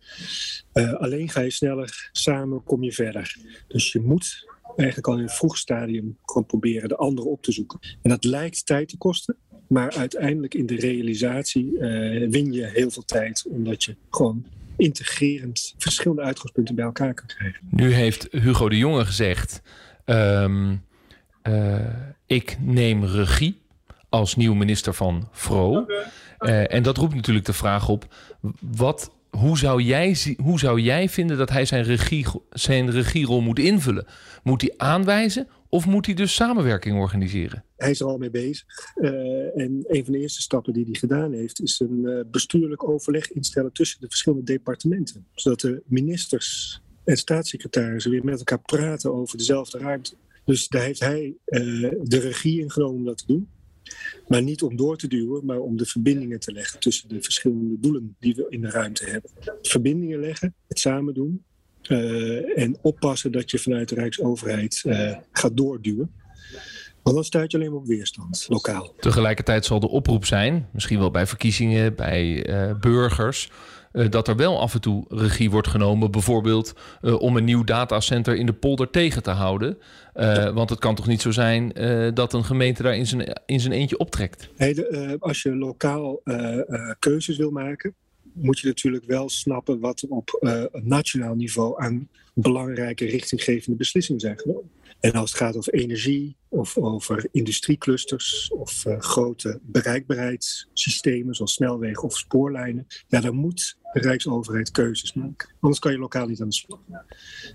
Uh, 0.72 0.92
alleen 0.94 1.28
ga 1.28 1.40
je 1.40 1.50
sneller, 1.50 2.10
samen 2.12 2.64
kom 2.64 2.82
je 2.82 2.92
verder. 2.92 3.36
Dus 3.66 3.92
je 3.92 4.00
moet 4.00 4.46
eigenlijk 4.76 5.08
al 5.08 5.16
in 5.16 5.22
een 5.22 5.28
vroeg 5.28 5.56
stadium 5.56 6.16
gewoon 6.24 6.46
proberen 6.46 6.88
de 6.88 6.96
andere 6.96 7.28
op 7.28 7.42
te 7.42 7.52
zoeken. 7.52 7.78
En 8.02 8.10
dat 8.10 8.24
lijkt 8.24 8.66
tijd 8.66 8.88
te 8.88 8.96
kosten, 8.96 9.36
maar 9.66 9.92
uiteindelijk 9.92 10.54
in 10.54 10.66
de 10.66 10.76
realisatie 10.76 11.76
win 12.28 12.52
je 12.52 12.66
heel 12.66 12.90
veel 12.90 13.04
tijd, 13.04 13.46
omdat 13.48 13.84
je 13.84 13.96
gewoon 14.10 14.44
integrerend 14.78 15.74
verschillende 15.78 16.22
uitgangspunten 16.22 16.74
bij 16.74 16.84
elkaar 16.84 17.14
kan 17.14 17.26
krijgen. 17.26 17.60
Nu 17.70 17.92
heeft 17.92 18.28
Hugo 18.30 18.68
de 18.68 18.76
Jonge 18.76 19.04
gezegd: 19.04 19.62
um, 20.04 20.84
uh, 21.42 21.78
ik 22.26 22.56
neem 22.60 23.04
regie 23.04 23.60
als 24.08 24.36
nieuw 24.36 24.54
minister 24.54 24.94
van 24.94 25.28
Vro. 25.32 25.86
Uh, 26.40 26.72
en 26.72 26.82
dat 26.82 26.96
roept 26.96 27.14
natuurlijk 27.14 27.46
de 27.46 27.52
vraag 27.52 27.88
op: 27.88 28.14
wat, 28.60 29.12
hoe, 29.30 29.58
zou 29.58 29.82
jij, 29.82 30.16
hoe 30.42 30.58
zou 30.58 30.80
jij 30.80 31.08
vinden 31.08 31.36
dat 31.36 31.50
hij 31.50 31.64
zijn, 31.64 31.84
regie, 31.84 32.26
zijn 32.50 32.90
regierol 32.90 33.40
moet 33.40 33.58
invullen? 33.58 34.06
Moet 34.42 34.60
hij 34.60 34.74
aanwijzen 34.76 35.48
of 35.68 35.86
moet 35.86 36.06
hij 36.06 36.14
dus 36.14 36.34
samenwerking 36.34 36.98
organiseren? 36.98 37.64
Hij 37.76 37.90
is 37.90 38.00
er 38.00 38.06
al 38.06 38.18
mee 38.18 38.30
bezig. 38.30 38.64
Uh, 38.96 39.10
en 39.56 39.84
een 39.88 40.04
van 40.04 40.12
de 40.12 40.18
eerste 40.18 40.40
stappen 40.40 40.72
die 40.72 40.84
hij 40.84 40.94
gedaan 40.94 41.32
heeft, 41.32 41.62
is 41.62 41.80
een 41.80 42.02
uh, 42.02 42.20
bestuurlijk 42.30 42.88
overleg 42.88 43.32
instellen 43.32 43.72
tussen 43.72 44.00
de 44.00 44.06
verschillende 44.06 44.44
departementen. 44.44 45.26
Zodat 45.34 45.60
de 45.60 45.82
ministers 45.86 46.80
en 47.04 47.16
staatssecretarissen 47.16 48.10
weer 48.10 48.24
met 48.24 48.38
elkaar 48.38 48.60
praten 48.60 49.14
over 49.14 49.38
dezelfde 49.38 49.78
ruimte. 49.78 50.14
Dus 50.44 50.68
daar 50.68 50.82
heeft 50.82 51.00
hij 51.00 51.34
uh, 51.46 51.90
de 52.02 52.18
regie 52.18 52.60
ingenomen 52.60 52.96
om 52.96 53.04
dat 53.04 53.18
te 53.18 53.26
doen. 53.26 53.48
Maar 54.28 54.42
niet 54.42 54.62
om 54.62 54.76
door 54.76 54.96
te 54.96 55.08
duwen, 55.08 55.44
maar 55.44 55.58
om 55.58 55.76
de 55.76 55.86
verbindingen 55.86 56.40
te 56.40 56.52
leggen 56.52 56.80
tussen 56.80 57.08
de 57.08 57.22
verschillende 57.22 57.76
doelen 57.80 58.16
die 58.20 58.34
we 58.34 58.46
in 58.48 58.60
de 58.60 58.70
ruimte 58.70 59.04
hebben. 59.04 59.30
Verbindingen 59.62 60.20
leggen, 60.20 60.54
het 60.68 60.78
samen 60.78 61.14
doen. 61.14 61.42
Uh, 61.88 62.58
en 62.58 62.78
oppassen 62.80 63.32
dat 63.32 63.50
je 63.50 63.58
vanuit 63.58 63.88
de 63.88 63.94
Rijksoverheid 63.94 64.82
uh, 64.86 65.16
gaat 65.32 65.56
doorduwen. 65.56 66.10
Want 67.02 67.16
dan 67.16 67.24
stuit 67.24 67.50
je 67.52 67.58
alleen 67.58 67.70
maar 67.70 67.80
op 67.80 67.86
weerstand, 67.86 68.46
lokaal. 68.48 68.94
Tegelijkertijd 69.00 69.64
zal 69.64 69.80
de 69.80 69.88
oproep 69.88 70.24
zijn, 70.24 70.68
misschien 70.72 70.98
wel 70.98 71.10
bij 71.10 71.26
verkiezingen, 71.26 71.94
bij 71.94 72.48
uh, 72.48 72.78
burgers. 72.80 73.50
Eh, 73.92 74.10
dat 74.10 74.28
er 74.28 74.36
wel 74.36 74.60
af 74.60 74.74
en 74.74 74.80
toe 74.80 75.04
regie 75.08 75.50
wordt 75.50 75.68
genomen, 75.68 76.10
bijvoorbeeld 76.10 76.74
eh, 77.00 77.20
om 77.20 77.36
een 77.36 77.44
nieuw 77.44 77.64
datacenter 77.64 78.36
in 78.36 78.46
de 78.46 78.52
polder 78.52 78.90
tegen 78.90 79.22
te 79.22 79.30
houden. 79.30 79.78
Uh, 80.14 80.54
Want 80.54 80.70
het 80.70 80.78
kan 80.78 80.94
toch 80.94 81.06
niet 81.06 81.20
zo 81.20 81.30
zijn 81.30 81.72
dat 82.14 82.32
een 82.32 82.44
gemeente 82.44 82.82
daar 82.82 82.96
in 82.96 83.06
zijn, 83.06 83.40
in 83.46 83.60
zijn 83.60 83.72
eentje 83.72 83.98
optrekt? 83.98 84.48
De, 84.56 85.16
als 85.20 85.42
je 85.42 85.56
lokaal 85.56 86.22
keuzes 86.98 87.36
wil 87.36 87.50
maken, 87.50 87.94
moet 88.32 88.58
je 88.58 88.66
natuurlijk 88.66 89.04
wel 89.04 89.28
snappen 89.28 89.80
wat 89.80 90.00
er 90.00 90.08
op 90.08 90.38
nationaal 90.72 91.34
niveau 91.34 91.82
aan 91.82 92.08
belangrijke 92.34 93.04
richtinggevende 93.04 93.76
beslissingen 93.76 94.20
zijn 94.20 94.38
genomen. 94.38 94.70
En 95.00 95.12
als 95.12 95.30
het 95.30 95.40
gaat 95.40 95.56
over 95.56 95.72
energie 95.72 96.36
of 96.48 96.78
over 96.78 97.28
industrieclusters 97.32 98.50
of 98.52 98.84
uh, 98.86 99.00
grote 99.00 99.60
bereikbaarheidssystemen 99.62 101.34
zoals 101.34 101.52
snelwegen 101.52 102.02
of 102.02 102.18
spoorlijnen, 102.18 102.86
ja, 103.06 103.20
dan 103.20 103.34
moet 103.34 103.78
de 103.92 104.00
Rijksoverheid 104.00 104.70
keuzes 104.70 105.12
maken. 105.12 105.48
Anders 105.60 105.80
kan 105.80 105.92
je 105.92 105.98
lokaal 105.98 106.26
niet 106.26 106.40
aan 106.40 106.48
de 106.48 106.54
slag. 106.54 106.80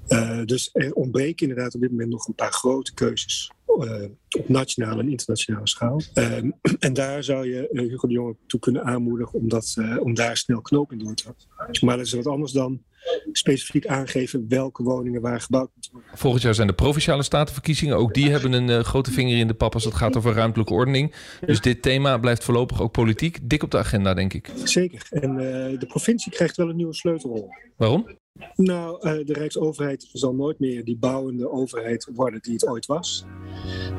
Uh, 0.08 0.44
dus 0.46 0.70
er 0.74 0.94
ontbreken 0.94 1.48
inderdaad 1.48 1.76
op 1.76 1.82
dit 1.82 1.92
moment 1.92 2.10
nog 2.10 2.28
een 2.28 2.36
paar 2.36 2.52
grote 2.52 2.94
keuzes 2.94 3.52
uh, 3.68 4.04
op 4.38 4.50
nationale 4.50 5.02
en 5.02 5.10
internationale 5.10 5.68
schaal. 5.68 6.02
Uh, 6.14 6.38
en 6.80 6.94
daar 6.94 7.24
zou 7.24 7.48
je 7.50 7.70
Hugo 7.72 8.08
de 8.08 8.14
Jonge 8.14 8.36
toe 8.48 8.60
kunnen 8.60 8.84
aanmoedigen 8.84 9.40
om, 9.40 9.50
dat, 9.50 9.76
om 10.00 10.14
daar 10.14 10.38
snel 10.38 10.62
knoop 10.62 10.92
in 10.92 11.00
door 11.00 11.16
te 11.16 11.24
houden. 11.24 11.86
Maar 11.86 11.98
dat 11.98 12.06
is 12.06 12.14
wat 12.14 12.28
anders 12.28 12.52
dan 12.52 12.84
specifiek 13.32 13.88
aangeven 13.88 14.46
welke 14.48 14.84
woningen 14.84 15.22
waar 15.22 15.42
gebouwd 15.42 15.70
moeten 15.74 15.92
worden. 15.92 16.12
Volgend 16.18 16.44
jaar 16.44 16.56
zijn 16.56 16.68
de 16.68 16.74
provinciale 16.74 17.24
statenverkiezingen. 17.24 17.98
Ook 17.98 18.14
die 18.14 18.30
hebben 18.30 18.54
een 18.54 18.70
uh, 18.70 18.80
grote 18.80 19.12
vinger 19.12 19.38
in 19.38 19.48
de 19.48 19.54
pap 19.54 19.74
als 19.74 19.86
het 19.86 19.94
gaat 19.94 20.18
over 20.18 20.34
ruimtelijke 20.34 20.74
ordening. 20.74 21.14
Dus 21.46 21.62
dit 21.62 21.82
thema 21.82 22.18
blijft 22.18 22.44
voorlopig 22.44 22.82
ook 22.82 22.92
politiek 22.92 23.40
dik 23.42 23.64
op 23.64 23.72
de 23.72 23.78
agenda, 23.78 24.14
denk 24.14 24.34
ik. 24.34 24.50
Zeker. 24.64 25.08
En 25.10 25.32
uh, 25.32 25.40
de 25.80 25.86
provincie 25.88 26.32
krijgt 26.32 26.58
wel 26.58 26.70
een 26.70 26.76
nieuwe 26.76 26.94
sleutelrol. 26.94 27.50
Waarom? 27.78 28.22
Nou, 28.56 28.96
uh, 28.96 29.26
de 29.26 29.34
Rijksoverheid 29.34 30.10
zal 30.12 30.34
nooit 30.34 30.60
meer 30.60 30.84
die 30.84 30.98
bouwende 30.98 31.52
overheid 31.52 32.10
worden 32.14 32.42
die 32.42 32.54
het 32.54 32.68
ooit 32.68 32.86
was. 32.86 33.26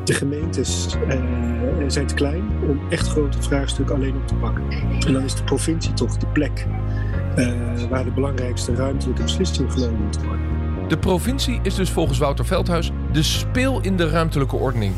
De 0.05 0.13
gemeentes 0.13 0.87
zijn 1.87 2.07
te 2.07 2.15
klein 2.15 2.51
om 2.69 2.91
echt 2.91 3.07
grote 3.07 3.43
vraagstukken 3.43 3.95
alleen 3.95 4.17
op 4.17 4.27
te 4.27 4.35
pakken. 4.35 4.71
En 5.07 5.13
dan 5.13 5.23
is 5.23 5.35
de 5.35 5.45
provincie 5.45 5.93
toch 5.93 6.17
de 6.17 6.27
plek 6.27 6.67
waar 7.89 8.05
de 8.05 8.13
belangrijkste 8.15 8.75
ruimtelijke 8.95 9.23
beslissingen 9.23 9.71
genomen 9.71 10.01
moeten 10.01 10.27
worden. 10.27 10.89
De 10.89 10.99
provincie 10.99 11.61
is 11.63 11.75
dus 11.75 11.91
volgens 11.91 12.19
Wouter 12.19 12.47
Veldhuis 12.47 12.91
de 13.13 13.23
speel 13.23 13.81
in 13.81 13.97
de 13.97 14.09
ruimtelijke 14.09 14.57
ordening. 14.57 14.95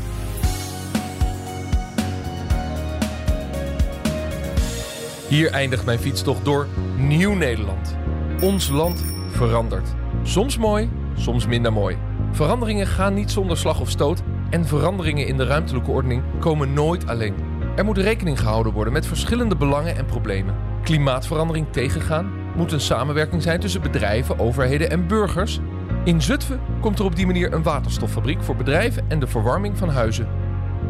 Hier 5.27 5.51
eindigt 5.51 5.85
mijn 5.85 5.99
fietstocht 5.99 6.45
door 6.45 6.67
Nieuw-Nederland. 6.97 7.95
Ons 8.41 8.69
land 8.69 9.03
verandert. 9.29 9.89
Soms 10.23 10.57
mooi, 10.57 10.89
soms 11.15 11.47
minder 11.47 11.73
mooi. 11.73 11.97
Veranderingen 12.31 12.87
gaan 12.87 13.13
niet 13.13 13.31
zonder 13.31 13.57
slag 13.57 13.79
of 13.79 13.89
stoot 13.89 14.23
en 14.49 14.65
veranderingen 14.65 15.27
in 15.27 15.37
de 15.37 15.45
ruimtelijke 15.45 15.91
ordening 15.91 16.23
komen 16.39 16.73
nooit 16.73 17.07
alleen. 17.07 17.35
Er 17.75 17.85
moet 17.85 17.97
rekening 17.97 18.39
gehouden 18.39 18.73
worden 18.73 18.93
met 18.93 19.05
verschillende 19.05 19.55
belangen 19.55 19.97
en 19.97 20.05
problemen 20.05 20.55
klimaatverandering 20.87 21.67
tegengaan 21.71 22.31
moet 22.57 22.71
een 22.71 22.81
samenwerking 22.81 23.41
zijn 23.41 23.59
tussen 23.59 23.81
bedrijven, 23.81 24.39
overheden 24.39 24.89
en 24.89 25.07
burgers. 25.07 25.59
In 26.03 26.21
Zutphen 26.21 26.59
komt 26.81 26.99
er 26.99 27.05
op 27.05 27.15
die 27.15 27.25
manier 27.25 27.53
een 27.53 27.63
waterstoffabriek 27.63 28.43
voor 28.43 28.55
bedrijven 28.55 29.05
en 29.07 29.19
de 29.19 29.27
verwarming 29.27 29.77
van 29.77 29.89
huizen. 29.89 30.27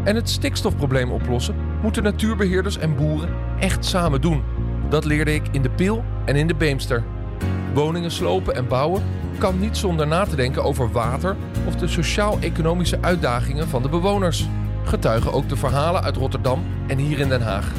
En 0.03 0.15
het 0.15 0.29
stikstofprobleem 0.29 1.11
oplossen 1.11 1.55
moeten 1.81 2.03
natuurbeheerders 2.03 2.77
en 2.77 2.95
boeren 2.95 3.29
echt 3.59 3.85
samen 3.85 4.21
doen. 4.21 4.43
Dat 4.89 5.05
leerde 5.05 5.33
ik 5.33 5.43
in 5.51 5.61
de 5.61 5.69
Pil 5.69 6.03
en 6.25 6.35
in 6.35 6.47
de 6.47 6.55
Beemster. 6.55 7.03
Woningen 7.73 8.11
slopen 8.11 8.55
en 8.55 8.67
bouwen 8.67 9.03
kan 9.37 9.59
niet 9.59 9.77
zonder 9.77 10.07
na 10.07 10.25
te 10.25 10.35
denken 10.35 10.63
over 10.63 10.91
water 10.91 11.35
of 11.67 11.75
de 11.75 11.87
sociaal-economische 11.87 12.97
uitdagingen 13.01 13.67
van 13.67 13.81
de 13.81 13.89
bewoners. 13.89 14.47
Getuigen 14.83 15.33
ook 15.33 15.49
de 15.49 15.55
verhalen 15.55 16.03
uit 16.03 16.15
Rotterdam 16.15 16.63
en 16.87 16.97
hier 16.97 17.19
in 17.19 17.29
Den 17.29 17.41
Haag. 17.41 17.71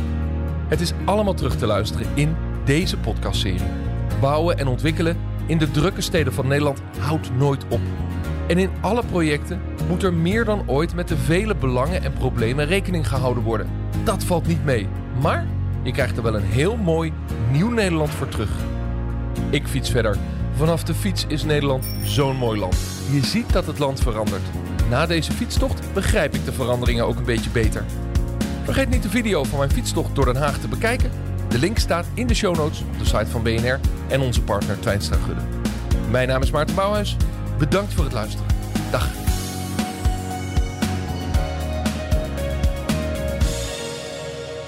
Het 0.68 0.81
is 0.81 0.92
allemaal 1.05 1.35
terug 1.35 1.57
te 1.57 1.66
luisteren 1.66 2.07
in 2.14 2.37
deze 2.68 2.96
podcastserie. 2.96 3.61
Bouwen 4.20 4.59
en 4.59 4.66
ontwikkelen 4.66 5.16
in 5.46 5.59
de 5.59 5.70
drukke 5.70 6.00
steden 6.00 6.33
van 6.33 6.46
Nederland 6.46 6.81
houdt 6.98 7.31
nooit 7.37 7.64
op. 7.68 7.81
En 8.46 8.59
in 8.59 8.70
alle 8.81 9.02
projecten 9.04 9.61
moet 9.88 10.02
er 10.02 10.14
meer 10.14 10.44
dan 10.44 10.62
ooit 10.66 10.94
met 10.94 11.09
de 11.09 11.16
vele 11.16 11.57
belangen 11.57 12.02
en 12.02 12.12
problemen 12.12 12.66
rekening 12.66 13.09
gehouden 13.09 13.42
worden. 13.42 13.70
Dat 14.04 14.24
valt 14.24 14.46
niet 14.46 14.64
mee, 14.64 14.88
maar 15.20 15.46
je 15.83 15.92
krijgt 15.92 16.16
er 16.16 16.22
wel 16.22 16.35
een 16.35 16.42
heel 16.42 16.76
mooi 16.76 17.12
nieuw 17.52 17.70
Nederland 17.70 18.11
voor 18.11 18.28
terug. 18.28 18.50
Ik 19.50 19.66
fiets 19.68 19.90
verder. 19.90 20.16
Vanaf 20.57 20.85
de 20.85 20.94
fiets 20.94 21.24
is 21.28 21.44
Nederland 21.44 21.88
zo'n 22.02 22.37
mooi 22.37 22.59
land. 22.59 22.76
Je 23.11 23.24
ziet 23.24 23.52
dat 23.52 23.66
het 23.66 23.78
land 23.78 24.00
verandert. 24.00 24.44
Na 24.90 25.07
deze 25.07 25.33
fietstocht 25.33 25.92
begrijp 25.92 26.35
ik 26.35 26.44
de 26.44 26.52
veranderingen 26.52 27.07
ook 27.07 27.16
een 27.16 27.24
beetje 27.24 27.50
beter. 27.50 27.85
Vergeet 28.64 28.88
niet 28.88 29.02
de 29.02 29.11
video 29.11 29.44
van 29.44 29.59
mijn 29.59 29.70
fietstocht 29.70 30.14
door 30.14 30.24
Den 30.24 30.37
Haag 30.37 30.59
te 30.59 30.68
bekijken. 30.68 31.27
De 31.48 31.58
link 31.58 31.78
staat 31.78 32.06
in 32.14 32.26
de 32.26 32.34
show 32.34 32.56
notes 32.56 32.80
op 32.80 32.98
de 32.98 33.04
site 33.04 33.26
van 33.26 33.42
BNR 33.42 33.80
en 34.08 34.20
onze 34.20 34.42
partner 34.42 34.80
Twijnstra 34.80 35.16
Gudde. 35.16 35.42
Mijn 36.11 36.28
naam 36.28 36.42
is 36.42 36.50
Maarten 36.50 36.74
Bouwhuis. 36.74 37.16
Bedankt 37.58 37.92
voor 37.92 38.04
het 38.04 38.12
luisteren. 38.12 38.46
Dag. 38.90 39.11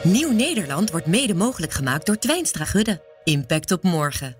Nieuw 0.02 0.32
Nederland 0.32 0.90
wordt 0.90 1.06
mede 1.06 1.34
mogelijk 1.34 1.72
gemaakt 1.72 2.06
door 2.06 2.18
Twijnstra 2.18 2.64
Gudde. 2.64 3.00
Impact 3.24 3.70
op 3.70 3.82
morgen. 3.82 4.39